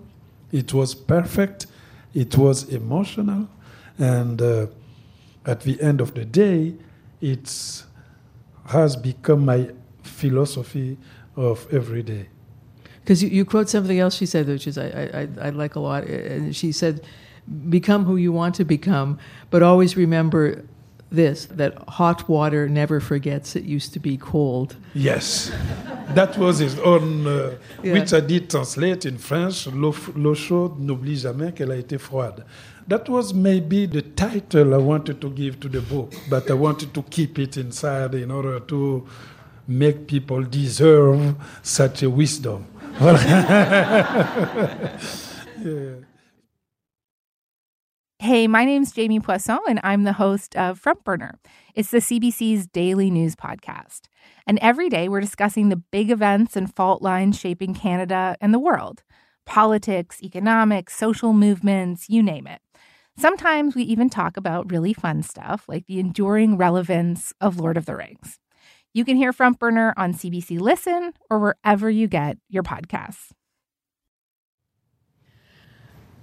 [0.52, 1.68] it was perfect,
[2.14, 3.50] it was emotional,
[3.98, 4.68] and uh,
[5.46, 6.76] at the end of the day,
[7.20, 7.84] it
[8.68, 9.70] has become my
[10.04, 10.98] philosophy
[11.36, 12.30] of every day.
[13.02, 15.80] Because you, you, quote something else she said, which is I, I, I like a
[15.80, 16.04] lot.
[16.04, 17.06] And she said,
[17.70, 19.18] become who you want to become,
[19.50, 20.66] but always remember
[21.10, 24.76] this that hot water never forgets it used to be cold.
[24.94, 25.52] Yes.
[26.14, 27.94] That was his own, uh, yeah.
[27.94, 32.46] which I did translate in French L'eau chaude n'oublie jamais qu'elle a été froide.
[32.88, 36.94] That was maybe the title I wanted to give to the book, but I wanted
[36.94, 39.06] to keep it inside in order to
[39.68, 42.66] make people deserve such a wisdom.
[43.02, 44.98] yeah.
[48.20, 51.38] Hey, my name's Jamie Poisson, and I'm the host of Front Burner.
[51.76, 54.08] It's the CBC's daily news podcast.
[54.48, 58.60] And every day we're discussing the big events and fault lines shaping Canada and the
[58.60, 59.04] world
[59.46, 62.60] politics, economics, social movements, you name it.
[63.18, 67.86] Sometimes we even talk about really fun stuff like the enduring relevance of Lord of
[67.86, 68.40] the Rings.
[68.94, 73.30] You can hear Front Burner on CBC Listen or wherever you get your podcasts.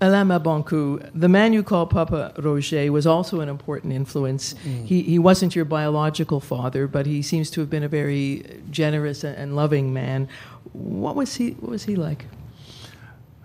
[0.04, 4.52] Alain Mabanckou, the man you call Papa Roger, was also an important influence.
[4.52, 4.84] Mm.
[4.84, 9.24] He, he wasn't your biological father, but he seems to have been a very generous
[9.24, 10.28] and loving man.
[10.74, 12.26] What was he, what was he like?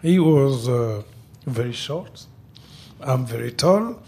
[0.02, 1.04] He was uh,
[1.46, 2.26] very short.
[3.00, 4.04] I'm very tall.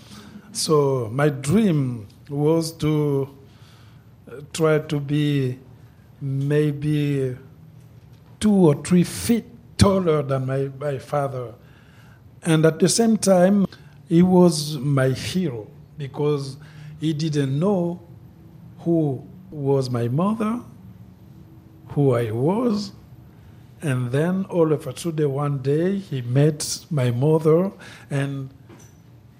[0.51, 3.29] So my dream was to
[4.51, 5.57] try to be
[6.19, 7.37] maybe
[8.41, 9.45] two or three feet
[9.77, 11.53] taller than my, my father.
[12.43, 13.67] And at the same time,
[14.07, 16.57] he was my hero because
[16.99, 18.01] he didn't know
[18.79, 20.59] who was my mother,
[21.89, 22.93] who I was.
[23.81, 27.71] And then all of a sudden, one day, he met my mother
[28.09, 28.49] and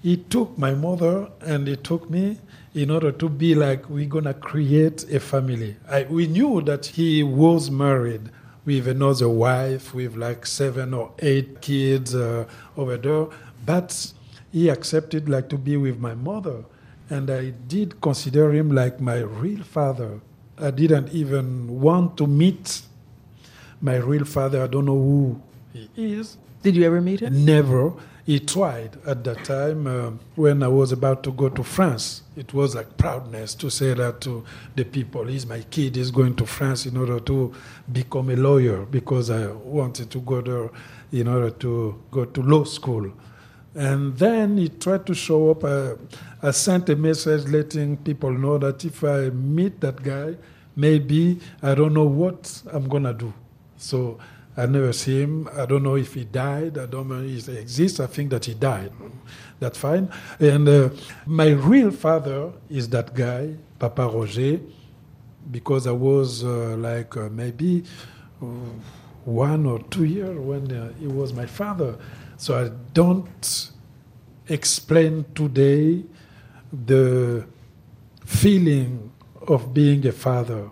[0.02, 2.40] he took my mother and he took me
[2.74, 5.76] in order to be like, we're going to create a family.
[5.90, 8.30] I, we knew that he was married
[8.66, 12.46] with another wife with like seven or eight kids uh,
[12.78, 13.28] over there,
[13.66, 14.14] but
[14.52, 16.64] he accepted like to be with my mother.
[17.10, 20.22] And I did consider him like my real father.
[20.58, 22.84] I didn't even want to meet
[23.82, 24.64] my real father.
[24.64, 25.42] I don't know who
[25.74, 26.38] he is.
[26.62, 27.44] Did you ever meet him?
[27.44, 27.94] Never
[28.32, 32.22] he tried at that time uh, when I was about to go to France.
[32.38, 35.26] It was like proudness to say that to the people.
[35.26, 35.98] He's my kid.
[35.98, 37.54] He's going to France in order to
[37.92, 40.70] become a lawyer because I wanted to go there
[41.12, 43.12] in order to go to law school.
[43.76, 45.66] And then he tried to show up.
[45.66, 45.96] Uh,
[46.42, 50.38] I sent a message letting people know that if I meet that guy,
[50.78, 53.34] maybe I don't know what I'm gonna do.
[53.76, 54.20] So
[54.62, 55.50] I never see him.
[55.58, 56.78] I don't know if he died.
[56.78, 58.00] I don't know if he exists.
[58.00, 58.92] I think that he died.
[59.60, 60.12] That's fine.
[60.40, 60.90] And uh,
[61.26, 64.60] my real father is that guy, Papa Roger,
[65.50, 67.86] because I was uh, like uh, maybe
[68.40, 68.46] uh,
[69.26, 71.98] one or two years when uh, he was my father.
[72.38, 73.72] So I don't
[74.48, 76.04] explain today
[76.86, 77.48] the
[78.26, 79.12] feeling
[79.48, 80.70] of being a father.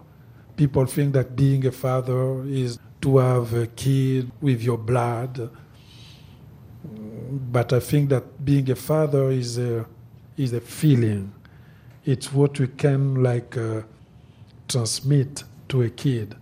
[0.57, 5.49] People think that being a father is to have a kid with your blood.
[7.51, 9.85] But I think that being a father is a,
[10.37, 11.33] is a feeling.
[12.05, 13.81] It's what we can like uh,
[14.67, 16.35] transmit to a kid.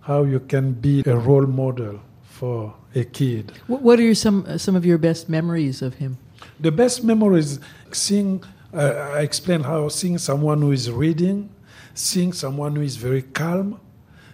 [0.00, 3.52] How you can be a role model for a kid.
[3.66, 6.16] What are your, some uh, some of your best memories of him?
[6.58, 7.60] The best memories
[7.92, 8.42] seeing.
[8.72, 11.50] Uh, I explain how seeing someone who is reading,
[11.94, 13.80] seeing someone who is very calm,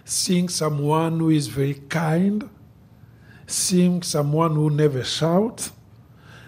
[0.07, 2.49] seeing someone who is very kind,
[3.45, 5.73] seeing someone who never shouts,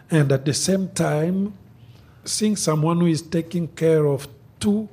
[0.10, 1.54] and at the same time,
[2.24, 4.30] seeing someone who is taking care of
[4.62, 4.88] two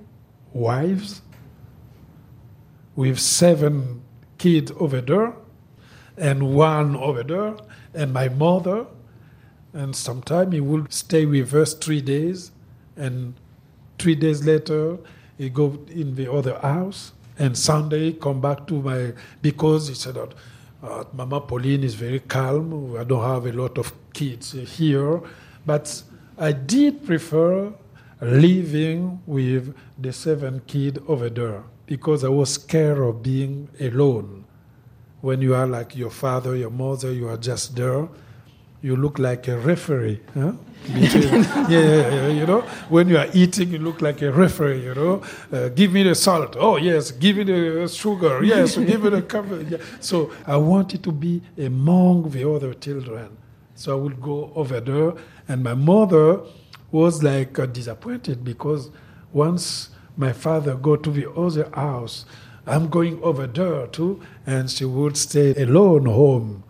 [0.53, 1.23] wives
[2.97, 4.03] with seven
[4.37, 5.33] kids over there
[6.17, 7.55] and one over there
[7.95, 8.87] and my mother
[9.75, 12.53] and sometimes he will stay with us three days
[12.97, 13.35] and
[13.99, 14.97] three days later
[15.37, 19.13] he go in the other house and Sunday, come back to my,
[19.43, 20.33] because he said that
[20.83, 22.97] uh, Mama Pauline is very calm.
[22.97, 25.21] I don't have a lot of kids here.
[25.65, 26.03] But
[26.39, 27.73] I did prefer
[28.21, 34.45] living with the seven kid over there because I was scared of being alone.
[35.21, 38.09] When you are like your father, your mother, you are just there.
[38.83, 40.21] You look like a referee.
[40.35, 40.53] Huh?
[41.69, 42.61] Yeah, yeah, yeah, you know.
[42.89, 44.85] When you are eating, you look like a referee.
[44.85, 45.23] You know,
[45.53, 46.55] uh, give me the salt.
[46.59, 48.45] Oh yes, give me the sugar.
[48.45, 49.63] Yes, give me the cover.
[49.71, 49.79] Yeah.
[50.01, 53.37] So I wanted to be among the other children.
[53.75, 55.15] So I would go over there,
[55.49, 56.41] and my mother
[56.93, 58.91] was like uh, disappointed because
[59.33, 62.27] once my father go to the other house,
[62.67, 66.63] I'm going over there too, and she would stay alone home.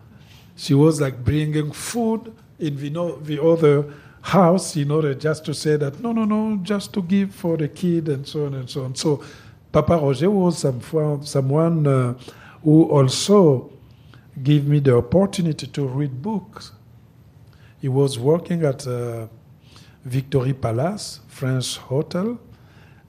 [0.57, 5.53] She was like bringing food in the, no, the other house in order just to
[5.53, 8.69] say that no, no, no, just to give for the kid and so on and
[8.69, 8.95] so on.
[8.95, 9.23] So
[9.71, 10.81] Papa Roger was some,
[11.23, 12.15] someone uh,
[12.63, 13.71] who also
[14.43, 16.71] gave me the opportunity to read books.
[17.79, 19.27] He was working at uh,
[20.05, 22.39] Victory Palace, French hotel,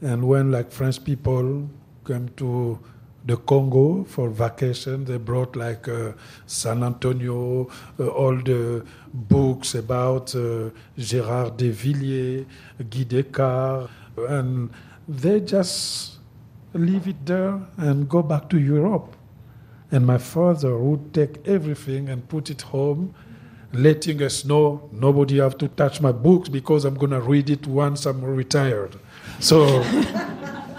[0.03, 1.69] and when like French people
[2.07, 2.79] came to
[3.25, 6.13] the Congo for vacation, they brought like uh,
[6.47, 12.47] San Antonio, uh, all the books about uh, Gérard de Villiers,
[12.91, 13.89] Guy des Cars,
[14.29, 14.71] and
[15.07, 16.19] they just
[16.75, 19.15] leave it there and go back to Europe.
[19.91, 23.15] And my father would take everything and put it home
[23.73, 28.07] letting us know nobody have to touch my books because I'm to read it once
[28.07, 28.97] I'm retired.
[29.41, 29.83] So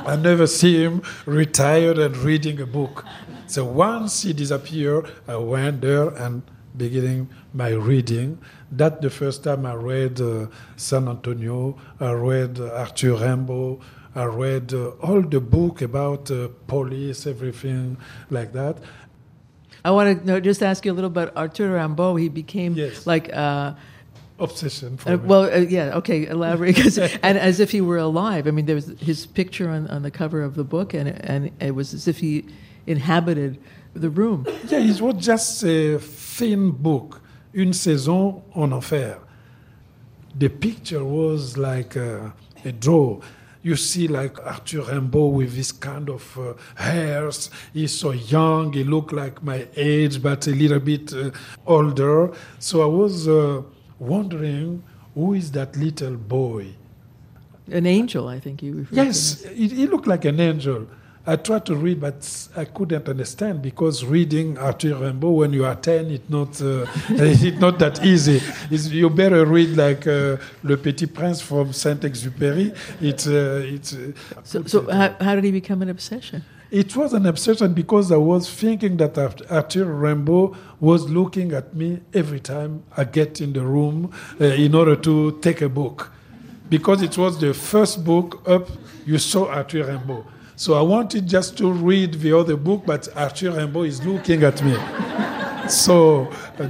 [0.10, 3.06] I never see him retired and reading a book.
[3.46, 6.42] So once he disappeared, I went there and
[6.76, 8.40] beginning my reading.
[8.72, 10.48] That the first time I read uh,
[10.78, 13.82] San Antonio, I read uh, Arthur Rimbaud,
[14.16, 17.96] I read uh, all the book about uh, police, everything
[18.32, 18.78] like that.
[19.86, 22.20] I want to just ask you a little about Arthur Rimbaud.
[22.20, 23.06] He became yes.
[23.06, 23.30] like.
[24.40, 26.98] Obsession uh, well, uh, yeah, okay, elaborate.
[27.24, 28.48] and as if he were alive.
[28.48, 31.52] I mean, there was his picture on, on the cover of the book, and and
[31.60, 32.46] it was as if he
[32.88, 33.60] inhabited
[33.94, 34.46] the room.
[34.68, 37.22] Yeah, it was just a thin book,
[37.54, 39.18] Une saison en enfer.
[40.38, 42.34] The picture was like a,
[42.64, 43.20] a draw
[43.62, 47.50] you see like Arthur Rimbaud with this kind of uh, hairs.
[47.74, 48.74] He's so young.
[48.74, 51.32] He looked like my age, but a little bit uh,
[51.66, 52.32] older.
[52.60, 53.64] So I was uh,
[54.00, 54.84] wondering,
[55.14, 56.68] who is that little boy?
[57.72, 60.88] An angel, I think you referred yes, he, he looked like an angel.
[61.28, 65.76] I tried to read, but I couldn't understand because reading Arthur Rimbaud when you are
[65.76, 68.42] 10, it's not, uh, it's not that easy.
[68.72, 72.76] It's, you better read like uh, Le Petit Prince from Saint Exupéry.
[73.00, 74.12] It's, uh, it's, uh,
[74.44, 76.44] so, so how, how did he become an obsession?
[76.72, 82.02] It was an obsession because I was thinking that Arthur Rimbaud was looking at me
[82.14, 86.12] every time I get in the room uh, in order to take a book.
[86.70, 88.70] Because it was the first book up,
[89.04, 90.26] you saw Arthur Rimbaud.
[90.56, 94.64] So I wanted just to read the other book, but Arthur Rimbaud is looking at
[94.64, 94.78] me.
[95.70, 96.70] so uh,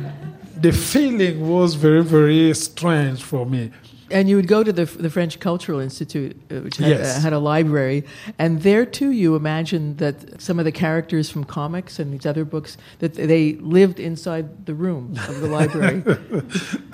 [0.55, 3.71] the feeling was very, very strange for me.
[4.11, 7.17] And you would go to the, the French Cultural Institute, uh, which had, yes.
[7.17, 8.03] uh, had, a library,
[8.37, 12.45] and there too you imagined that some of the characters from comics and these other
[12.45, 16.03] books that they lived inside the room of the library.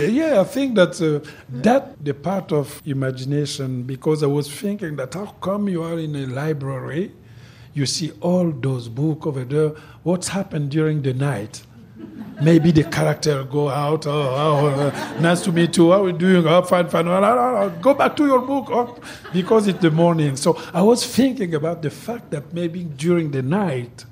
[0.00, 5.14] yeah, I think that uh, that the part of imagination because I was thinking that
[5.14, 7.12] how come you are in a library,
[7.74, 9.70] you see all those books over there.
[10.02, 11.62] What's happened during the night?
[12.40, 14.06] Maybe the character go out.
[14.06, 15.90] Oh, oh uh, nice to meet you.
[15.90, 16.46] How are you doing?
[16.46, 17.06] Oh, fine, fine.
[17.80, 18.98] Go back to your book oh,
[19.32, 20.36] because it's the morning.
[20.36, 24.04] So I was thinking about the fact that maybe during the night,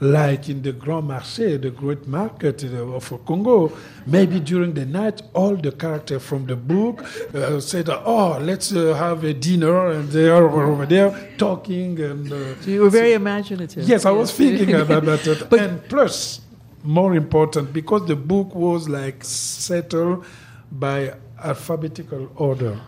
[0.00, 3.72] like in the Grand Marché, the great market of Congo,
[4.06, 7.02] maybe during the night, all the characters from the book
[7.34, 11.98] uh, said, "Oh, let's uh, have a dinner," and they are over there talking.
[12.00, 13.88] And uh, so you were very so, imaginative.
[13.88, 15.46] Yes, I was thinking about that.
[15.50, 16.40] but, and plus
[16.84, 20.24] more important because the book was like settled
[20.70, 22.78] by alphabetical order.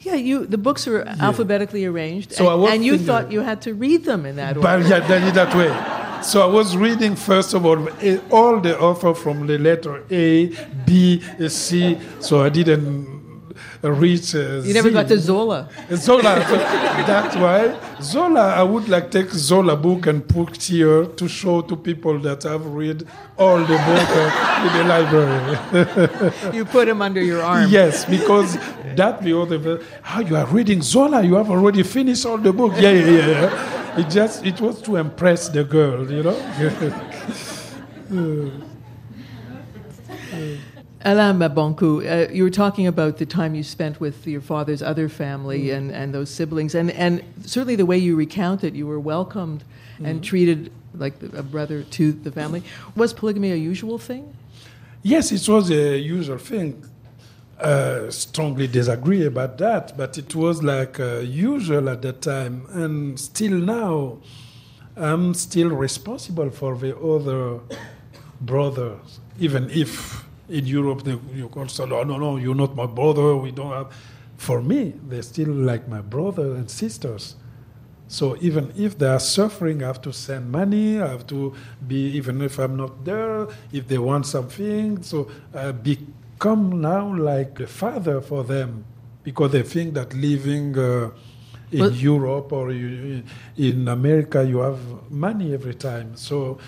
[0.00, 1.16] Yeah, you the books were yeah.
[1.20, 4.60] alphabetically arranged, so and, and you thought you had to read them in that order.
[4.60, 6.22] But yeah, that, that way.
[6.22, 10.46] So I was reading first of all eh, all the author from the letter A,
[10.86, 11.98] B, eh, C.
[12.20, 13.18] So I didn't
[13.82, 14.34] reach.
[14.34, 15.68] Uh, you never got to Zola.
[15.94, 16.44] Zola.
[16.46, 18.54] so that's why Zola.
[18.54, 22.66] I would like take Zola book and put here to show to people that I've
[22.66, 23.06] read
[23.38, 26.56] all the book uh, in the library.
[26.56, 27.70] you put him under your arm.
[27.70, 28.58] Yes, because
[28.96, 29.80] that the other.
[30.02, 31.22] How you are reading Zola?
[31.22, 32.72] You have already finished all the book.
[32.76, 33.98] Yeah, yeah, yeah.
[33.98, 36.36] It just it was to impress the girl, you know.
[41.04, 45.08] Alain Mabanckou, uh, you were talking about the time you spent with your father's other
[45.08, 45.76] family Mm.
[45.76, 49.62] and, and those siblings, and, and certainly the way you recount it, you were welcomed
[50.00, 50.06] Mm.
[50.06, 52.62] and treated like a brother to the family.
[52.96, 54.34] Was polygamy a usual thing?
[55.02, 56.84] Yes, it was a usual thing.
[57.60, 63.18] Uh, strongly disagree about that, but it was like uh, usual at that time, and
[63.18, 64.18] still now,
[64.96, 67.60] I'm still responsible for the other
[68.40, 72.86] brothers, even if in Europe they, you can say, "No, no, no, you're not my
[72.86, 73.36] brother.
[73.36, 73.92] We don't have."
[74.36, 77.34] For me, they're still like my brother and sisters.
[78.06, 81.00] So even if they are suffering, I have to send money.
[81.00, 81.54] I have to
[81.86, 85.02] be, even if I'm not there, if they want something.
[85.02, 88.84] So I become now like a father for them
[89.24, 91.10] because they think that living uh,
[91.70, 93.22] in Well- Europe or you,
[93.56, 94.78] in America, you have
[95.10, 96.16] money every time.
[96.16, 96.58] So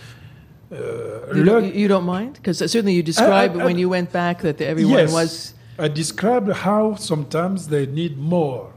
[0.72, 2.34] uh, You, don't, you don't mind?
[2.34, 5.54] Because certainly you described I- when you went back that everyone yes, was.
[5.78, 8.72] I described how sometimes they need more.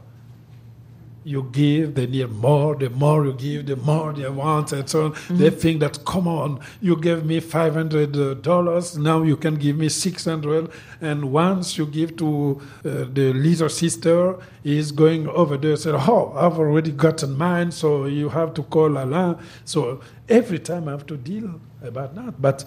[1.26, 2.74] You give, they need more.
[2.76, 5.12] The more you give, the more they want, and so on.
[5.12, 5.36] Mm-hmm.
[5.38, 9.76] They think that, come on, you gave me five hundred dollars, now you can give
[9.78, 10.70] me six hundred.
[11.00, 15.76] And once you give to uh, the little sister, is going over there.
[15.76, 19.36] Said, oh, I've already gotten mine, so you have to call Alain.
[19.64, 22.64] So every time I have to deal about that, but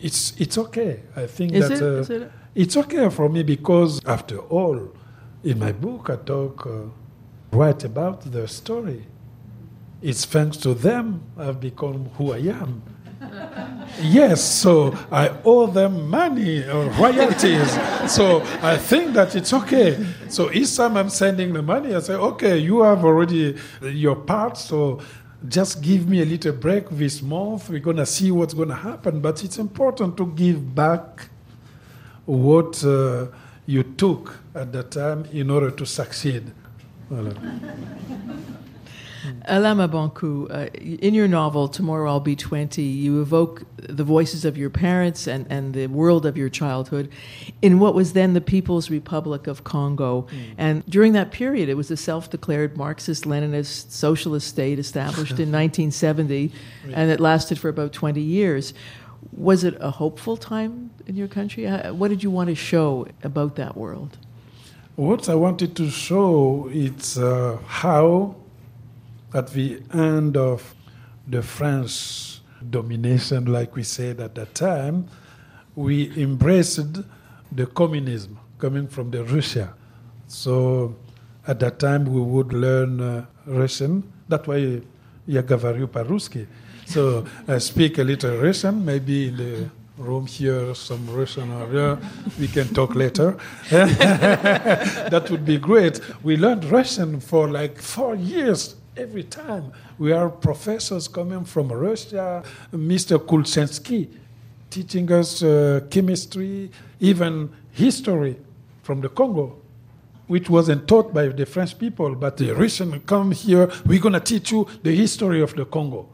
[0.00, 1.00] it's it's okay.
[1.16, 1.82] I think Is that.
[1.82, 2.10] it?
[2.10, 2.32] uh, it?
[2.54, 4.92] it's okay for me because, after all,
[5.44, 9.06] in my book, I talk, uh, write about the story.
[10.00, 12.82] It's thanks to them I've become who I am.
[14.00, 17.70] yes, so I owe them money or royalties.
[18.08, 20.04] so I think that it's okay.
[20.28, 24.56] So each time I'm sending the money, I say, okay, you have already your part,
[24.56, 25.00] so
[25.48, 27.68] just give me a little break this month.
[27.68, 29.20] We're going to see what's going to happen.
[29.20, 31.28] But it's important to give back
[32.24, 33.26] what uh,
[33.66, 36.52] you took at the time in order to succeed.
[37.10, 37.34] Voilà.
[39.46, 44.56] Alain Mabanckou, uh, in your novel, Tomorrow I'll Be 20, you evoke the voices of
[44.58, 47.10] your parents and, and the world of your childhood
[47.60, 50.26] in what was then the People's Republic of Congo.
[50.58, 55.50] And during that period, it was a self declared Marxist Leninist socialist state established in
[55.52, 56.52] 1970,
[56.92, 58.74] and it lasted for about 20 years.
[59.32, 61.66] Was it a hopeful time in your country?
[61.66, 64.18] Uh, What did you want to show about that world?
[64.96, 68.34] What I wanted to show is uh, how,
[69.33, 70.73] at the end of
[71.27, 75.07] the French domination, like we said at that time,
[75.75, 77.03] we embraced
[77.51, 79.73] the communism coming from the Russia.
[80.27, 80.95] So
[81.45, 84.03] at that time we would learn uh, Russian.
[84.27, 84.81] That's why
[85.27, 86.47] я говорю по-русски.
[86.85, 91.97] So I speak a little Russian, maybe in the room here, some Russian or there.
[92.39, 93.37] We can talk later.
[93.69, 95.99] that would be great.
[96.23, 99.72] We learned Russian for like four years every time.
[99.98, 103.18] We are professors coming from Russia, Mr.
[103.18, 104.08] Kulchensky
[104.72, 108.36] teaching us uh, chemistry, even history
[108.82, 109.58] from the Congo,
[110.26, 114.20] which wasn't taught by the French people, but the Russian come here, we're going to
[114.20, 116.08] teach you the history of the Congo.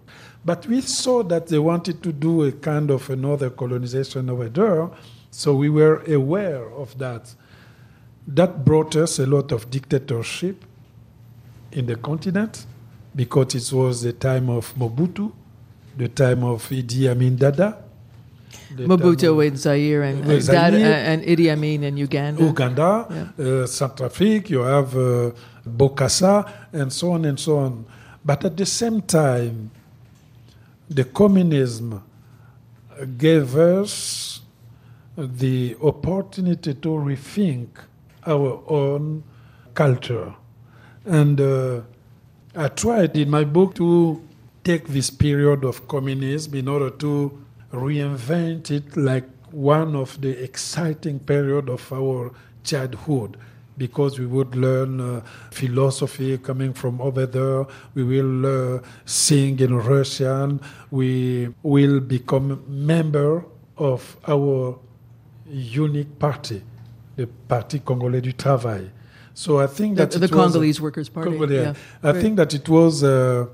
[0.45, 4.91] But we saw that they wanted to do a kind of another colonization over there,
[5.31, 7.33] so we were aware of that.
[8.27, 10.65] That brought us a lot of dictatorship
[11.79, 12.67] in the continent
[13.15, 15.33] because it was the time of Mobutu,
[15.97, 17.79] the time of Idi Amin Dada.
[18.75, 20.95] Mobutu in Zaire and, Uh, and, Dad- Zaire.
[21.11, 22.43] and Idi Amin in Uganda.
[22.43, 23.23] Uganda, Yeah.
[23.45, 25.31] uh, Centrafrique, you have uh,
[25.67, 27.85] Bokassa, and so on and so on.
[28.25, 29.71] But at the same time,
[30.91, 32.03] the communism
[33.17, 34.41] gave us
[35.17, 37.69] the opportunity to rethink
[38.27, 39.23] our own
[39.75, 40.35] culture.
[41.09, 41.81] And uh,
[42.55, 44.23] I tried in my book to
[44.63, 47.33] take this period of communism in order to
[47.73, 52.31] reinvent it like one of the exciting period of our
[52.63, 53.39] childhood
[53.79, 57.65] because we would learn uh, philosophy coming from over there.
[57.95, 60.61] We will uh, sing in Russian.
[60.91, 63.47] We will become member
[63.79, 64.79] of our
[65.49, 66.63] unique party,
[67.17, 68.91] the Parti Congolais du Travail.
[69.45, 71.31] So I think The, that the was a- Congolese Workers' Party.
[71.31, 71.63] Congolais.
[71.63, 71.75] yeah.
[72.03, 72.21] I Right.
[72.23, 73.47] think that it was uh,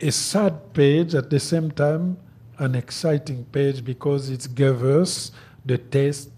[0.00, 2.16] a sad page at the same time
[2.58, 5.30] an exciting page because it gave us
[5.64, 6.30] the taste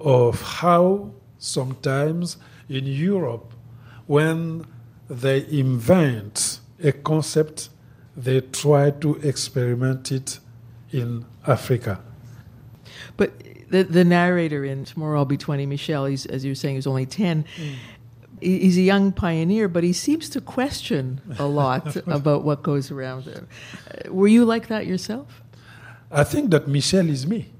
[0.00, 2.36] of how sometimes
[2.68, 3.48] in Europe,
[4.06, 4.64] when
[5.08, 7.70] they invent a concept,
[8.16, 10.38] they try to experiment it
[10.92, 12.00] in Africa.
[13.16, 13.30] But
[13.70, 16.86] The, the narrator in Tomorrow I'll Be 20, Michel, he's, as you were saying, he's
[16.88, 17.44] only 10.
[17.44, 17.74] Mm.
[18.40, 23.24] He's a young pioneer, but he seems to question a lot about what goes around
[23.24, 23.48] him.
[23.86, 25.42] Uh, were you like that yourself?
[26.10, 27.50] I think that Michel is me.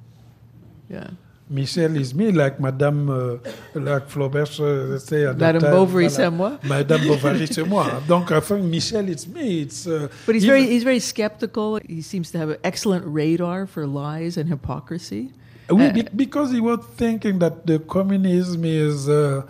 [0.89, 1.11] Yeah.
[1.49, 3.37] Michel is me, like Madame, uh,
[3.75, 6.59] like Flaubert uh, say at Madame time, Bovary, voilà, c'est moi.
[6.63, 8.01] Madame Bovary, c'est moi.
[8.07, 9.63] Donc, I think Michel, it's me.
[9.63, 9.85] It's.
[9.85, 11.81] Uh, but he's very, he's very skeptical.
[11.89, 15.33] He seems to have an excellent radar for lies and hypocrisy.
[15.69, 19.43] We, uh, because he was thinking that the communism is uh,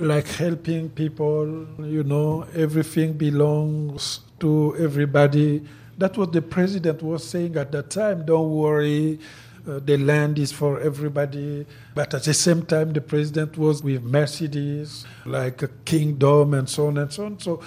[0.00, 1.66] like helping people.
[1.78, 5.62] You know, everything belongs to everybody.
[5.98, 8.24] That's what the president was saying at that time.
[8.24, 9.18] Don't worry
[9.66, 11.66] uh, the land is for everybody.
[11.94, 16.86] But at the same time, the president was with Mercedes, like a kingdom and so
[16.86, 17.38] on and so on.
[17.38, 17.60] So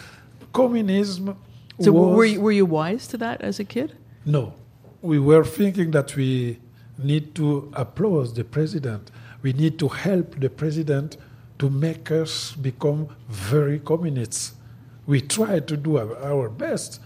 [0.52, 1.38] communism.
[1.80, 3.96] So were you, were you wise to that as a kid?
[4.26, 4.54] No.
[5.02, 6.60] We were thinking that we
[6.98, 9.12] need to applaud the president.
[9.42, 11.18] We need to help the president
[11.60, 14.54] to make us become very communists.
[15.06, 17.00] We try to do our best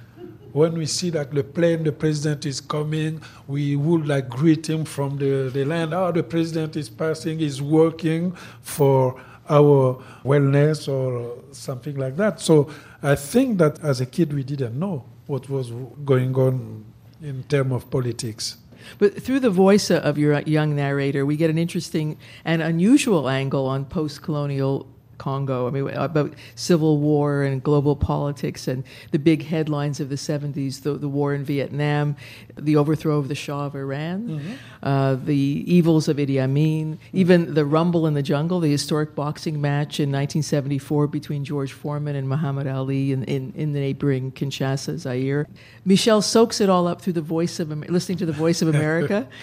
[0.57, 4.85] when we see that the plane, the president is coming, we would like greet him
[4.85, 5.93] from the, the land.
[5.93, 8.31] Oh, the president is passing, is working
[8.61, 12.41] for our wellness or something like that.
[12.41, 12.71] So
[13.03, 15.71] I think that as a kid, we didn't know what was
[16.03, 16.85] going on
[17.21, 18.57] in terms of politics.
[18.97, 23.65] But through the voice of your young narrator, we get an interesting and unusual angle
[23.65, 25.67] on post colonial Congo.
[25.67, 30.81] I mean, about civil war and global politics and the big headlines of the 70s
[30.81, 32.15] the, the war in Vietnam,
[32.55, 34.53] the overthrow of the Shah of Iran, mm-hmm.
[34.83, 39.59] uh, the evils of Idi Amin, even the Rumble in the Jungle, the historic boxing
[39.61, 44.97] match in 1974 between George Foreman and Muhammad Ali in, in, in the neighboring Kinshasa,
[44.97, 45.47] Zaire.
[45.85, 49.27] Michel soaks it all up through the voice of listening to the voice of America.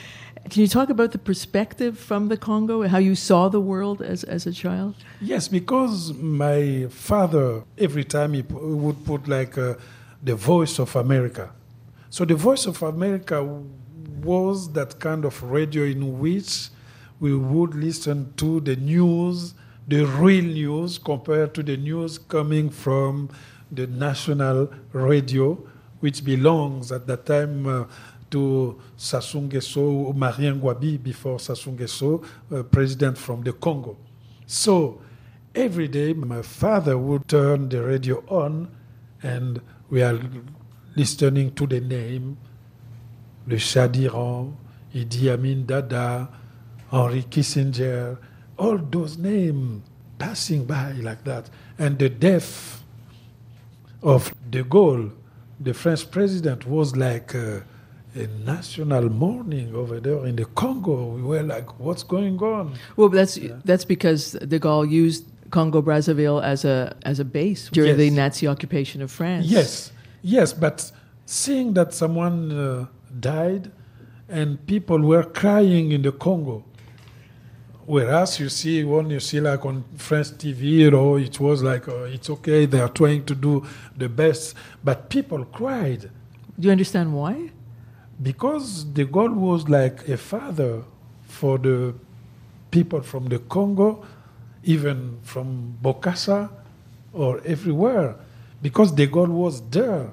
[0.50, 4.24] Can you talk about the perspective from the Congo, how you saw the world as,
[4.24, 4.94] as a child?
[5.20, 9.74] Yes, because my father, every time he would put like uh,
[10.22, 11.50] the voice of America.
[12.10, 13.42] So the voice of America
[14.22, 16.68] was that kind of radio in which
[17.20, 19.54] we would listen to the news,
[19.88, 23.30] the real news, compared to the news coming from
[23.72, 25.58] the national radio,
[26.00, 27.66] which belongs at that time.
[27.66, 27.84] Uh,
[28.34, 33.96] to Sassou Nguesso, Marien Ngouabi before Sassou Nguesso, uh, president from the Congo.
[34.44, 35.00] So
[35.54, 38.68] every day my father would turn the radio on
[39.22, 40.18] and we are
[40.96, 42.36] listening to the name,
[43.46, 44.52] le Shah d'Iran,
[44.92, 46.28] Idi Amin Dada,
[46.90, 48.18] Henry Kissinger,
[48.58, 49.82] all those names
[50.18, 51.48] passing by like that.
[51.78, 52.82] And the death
[54.02, 55.12] of de Gaulle,
[55.60, 57.60] the French president, was like uh,
[58.14, 61.06] a national mourning over there in the Congo.
[61.06, 62.74] We were like, what's going on?
[62.96, 63.56] Well, that's yeah.
[63.64, 67.98] that's because de Gaulle used Congo Brazzaville as a as a base during yes.
[67.98, 69.46] the Nazi occupation of France.
[69.46, 69.92] Yes,
[70.22, 70.90] yes, but
[71.26, 72.86] seeing that someone uh,
[73.20, 73.70] died
[74.28, 76.64] and people were crying in the Congo.
[77.86, 81.86] Whereas you see, when you see like on French TV, you know, it was like,
[81.86, 86.10] uh, it's okay, they are trying to do the best, but people cried.
[86.58, 87.50] Do you understand why?
[88.24, 90.82] Because de Gaulle was like a father
[91.26, 91.94] for the
[92.70, 94.02] people from the Congo,
[94.64, 96.48] even from Bokassa
[97.12, 98.16] or everywhere,
[98.62, 100.10] because de Gaulle was there.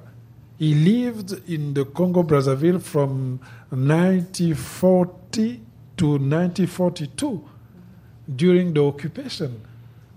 [0.58, 3.40] He lived in the Congo Brazzaville from
[3.70, 5.60] 1940
[5.96, 7.48] to 1942
[8.36, 9.58] during the occupation.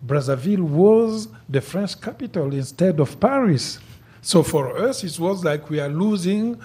[0.05, 3.79] Brazzaville was the French capital instead of Paris.
[4.21, 6.59] So for us, it was like we are losing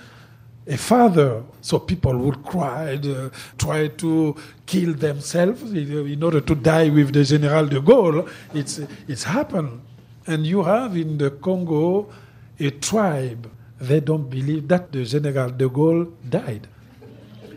[0.70, 1.42] a father.
[1.60, 7.24] So people would cry, uh, try to kill themselves in order to die with the
[7.24, 8.30] General de Gaulle.
[8.54, 9.82] It's, it's happened.
[10.26, 12.08] And you have in the Congo
[12.58, 13.50] a tribe.
[13.80, 16.68] They don't believe that the General de Gaulle died.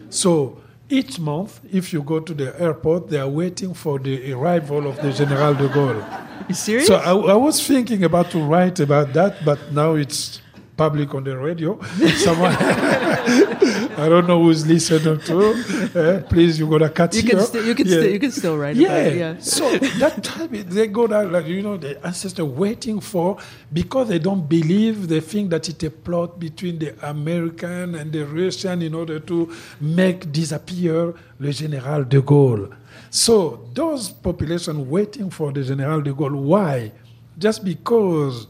[0.09, 0.57] So
[0.89, 4.95] each month, if you go to the airport, they are waiting for the arrival of
[4.97, 6.03] the General de Gaulle.
[6.49, 6.87] You serious?
[6.87, 10.41] So I, I was thinking about to write about that, but now it's
[10.75, 11.79] public on the radio.
[12.15, 15.51] Someone, I don't know who's listening to.
[15.95, 17.31] Uh, please, you got to cut you here.
[17.31, 17.99] Can st- you can, yeah.
[17.99, 18.95] st- you can still write yeah.
[18.95, 19.37] It, yeah.
[19.39, 23.37] So that time they go down like you know the ancestor waiting for
[23.71, 28.25] because they don't believe they think that it's a plot between the American and the
[28.25, 32.69] Russian in order to make disappear le General de Gaulle.
[33.09, 36.35] So those population waiting for the General de Gaulle.
[36.35, 36.91] Why?
[37.37, 38.47] Just because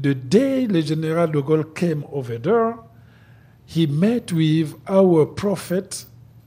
[0.00, 2.78] the day the General de Gaulle came over there,
[3.66, 6.04] he met with our prophet,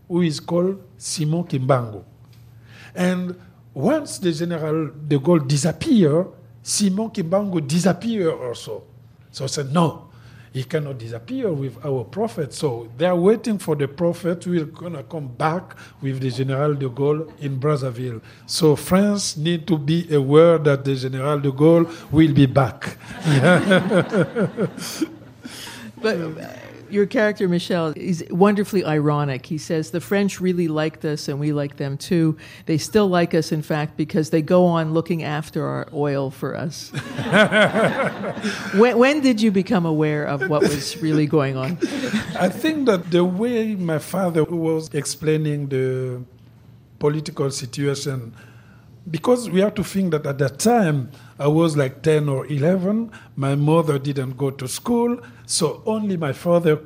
[0.08, 2.04] who is called Simon Kimbangu.
[2.96, 3.40] And
[3.74, 6.28] once the General de Gaulle disappeared,
[6.64, 8.84] Simon Kimbangu disappeared also.
[9.32, 10.07] So I said, no,
[10.58, 12.52] he cannot disappear with our prophet.
[12.52, 16.32] So they are waiting for the prophet who is going to come back with the
[16.32, 18.22] General de Gaulle in Brazzaville.
[18.48, 22.98] So France need to be aware that the General de Gaulle will be back.
[26.02, 29.46] but uh, your character, Michel, is wonderfully ironic.
[29.46, 32.38] He says the French really liked us and we like them too.
[32.66, 36.56] They still like us, in fact, because they go on looking after our oil for
[36.56, 36.90] us.
[38.76, 41.78] when, when did you become aware of what was really going on?
[42.40, 46.24] I think that the way my father was explaining the
[47.00, 48.34] political situation,
[49.10, 53.12] because we have to think that at that time, I was like 10 or 11.
[53.36, 56.82] My mother didn't go to school, so only my father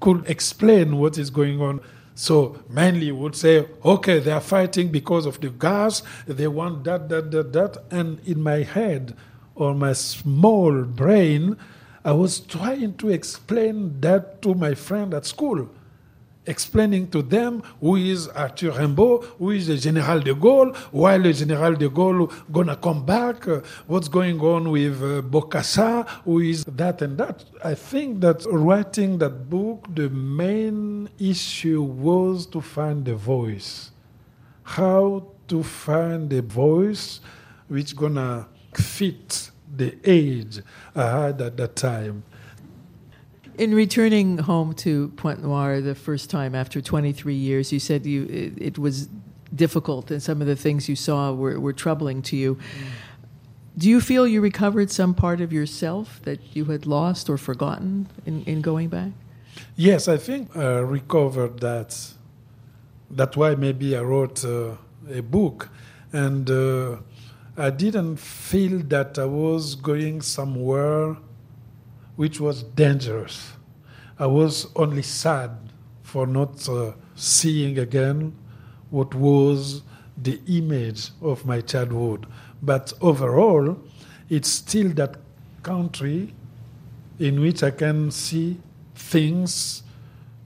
[0.00, 1.80] could explain what is going on.
[2.14, 7.08] So mainly would say, okay, they are fighting because of the gas, they want that,
[7.10, 7.84] that, that, that.
[7.90, 9.14] And in my head
[9.54, 11.56] or my small brain,
[12.04, 15.68] I was trying to explain that to my friend at school
[16.46, 21.32] explaining to them who is Arthur Rimbaud, who is the General de Gaulle, why the
[21.32, 26.64] General de Gaulle gonna come back, uh, what's going on with uh, Bokassa, who is
[26.64, 27.44] that and that.
[27.64, 33.90] I think that writing that book, the main issue was to find a voice.
[34.62, 37.20] How to find a voice
[37.68, 40.60] which gonna fit the age
[40.94, 42.24] I had at that time.
[43.58, 48.24] In returning home to Pointe Noire the first time after 23 years, you said you
[48.24, 49.08] it, it was
[49.54, 52.56] difficult and some of the things you saw were, were troubling to you.
[52.56, 52.60] Mm.
[53.78, 58.08] Do you feel you recovered some part of yourself that you had lost or forgotten
[58.26, 59.12] in, in going back?
[59.76, 62.12] Yes, I think I recovered that.
[63.10, 64.76] That's why maybe I wrote uh,
[65.10, 65.68] a book.
[66.12, 66.96] And uh,
[67.56, 71.16] I didn't feel that I was going somewhere
[72.16, 73.52] which was dangerous.
[74.18, 75.50] I was only sad
[76.02, 78.34] for not uh, seeing again
[78.90, 79.82] what was
[80.22, 82.26] the image of my childhood.
[82.62, 83.78] But overall,
[84.30, 85.16] it's still that
[85.62, 86.34] country
[87.18, 88.58] in which I can see
[88.94, 89.82] things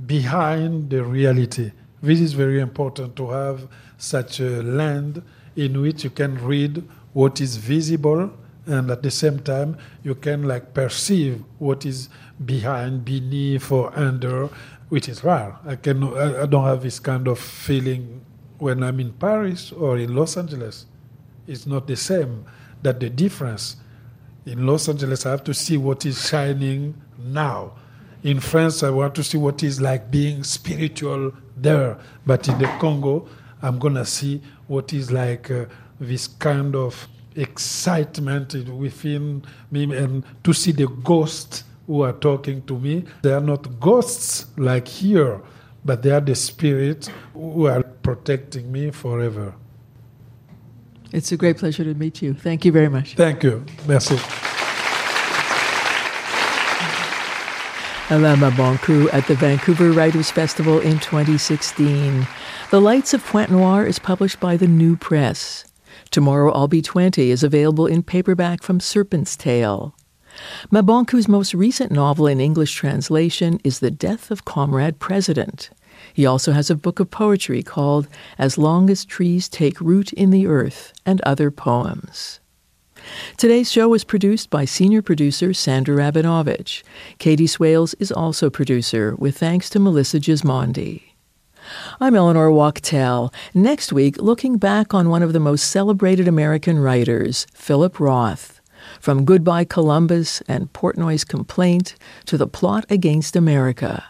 [0.06, 1.72] behind the reality.
[2.02, 3.68] This is very important to have
[3.98, 5.22] such a land
[5.56, 8.32] in which you can read what is visible
[8.66, 12.08] and at the same time you can like perceive what is
[12.44, 14.48] behind, beneath, or under,
[14.88, 15.56] which is rare.
[15.66, 18.24] I can I don't have this kind of feeling
[18.58, 20.86] when I'm in Paris or in Los Angeles.
[21.46, 22.44] It's not the same.
[22.82, 23.76] That the difference
[24.46, 27.72] in Los Angeles, I have to see what is shining now.
[28.22, 31.98] In France, I want to see what is like being spiritual there.
[32.26, 33.28] But in the Congo,
[33.62, 35.66] I'm gonna see what is like uh,
[35.98, 42.78] this kind of excitement within me and to see the ghosts who are talking to
[42.78, 43.04] me.
[43.22, 45.40] They are not ghosts like here,
[45.84, 49.54] but they are the spirits who are protecting me forever.
[51.12, 52.34] It's a great pleasure to meet you.
[52.34, 53.14] Thank you very much.
[53.14, 53.64] Thank you.
[53.86, 54.16] Merci.
[58.10, 62.26] Alain Mabanckou at the Vancouver Writers Festival in 2016.
[62.70, 65.69] The Lights of Pointe Noire is published by the New Press.
[66.10, 69.94] Tomorrow I'll Be 20 is available in paperback from Serpent's Tail.
[70.72, 75.70] Mabanckou's most recent novel in English translation is The Death of Comrade President.
[76.12, 78.08] He also has a book of poetry called
[78.38, 82.40] As Long as Trees Take Root in the Earth and Other Poems.
[83.36, 86.82] Today's show was produced by senior producer Sandra Rabinovich.
[87.18, 91.09] Katie Swales is also producer, with thanks to Melissa Gismondi.
[92.00, 93.32] I'm Eleanor Wachtel.
[93.54, 98.60] Next week, looking back on one of the most celebrated American writers, Philip Roth.
[99.00, 101.96] From Goodbye Columbus and Portnoy's Complaint
[102.26, 104.04] to The Plot Against America.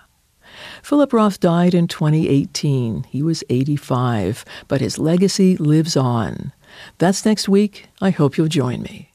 [0.83, 3.05] Philip Roth died in 2018.
[3.05, 6.53] He was 85, but his legacy lives on.
[6.99, 7.89] That's next week.
[8.01, 9.11] I hope you'll join me.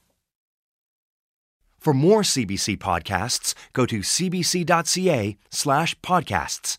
[1.80, 6.78] For more CBC podcasts, go to cbc.ca slash podcasts.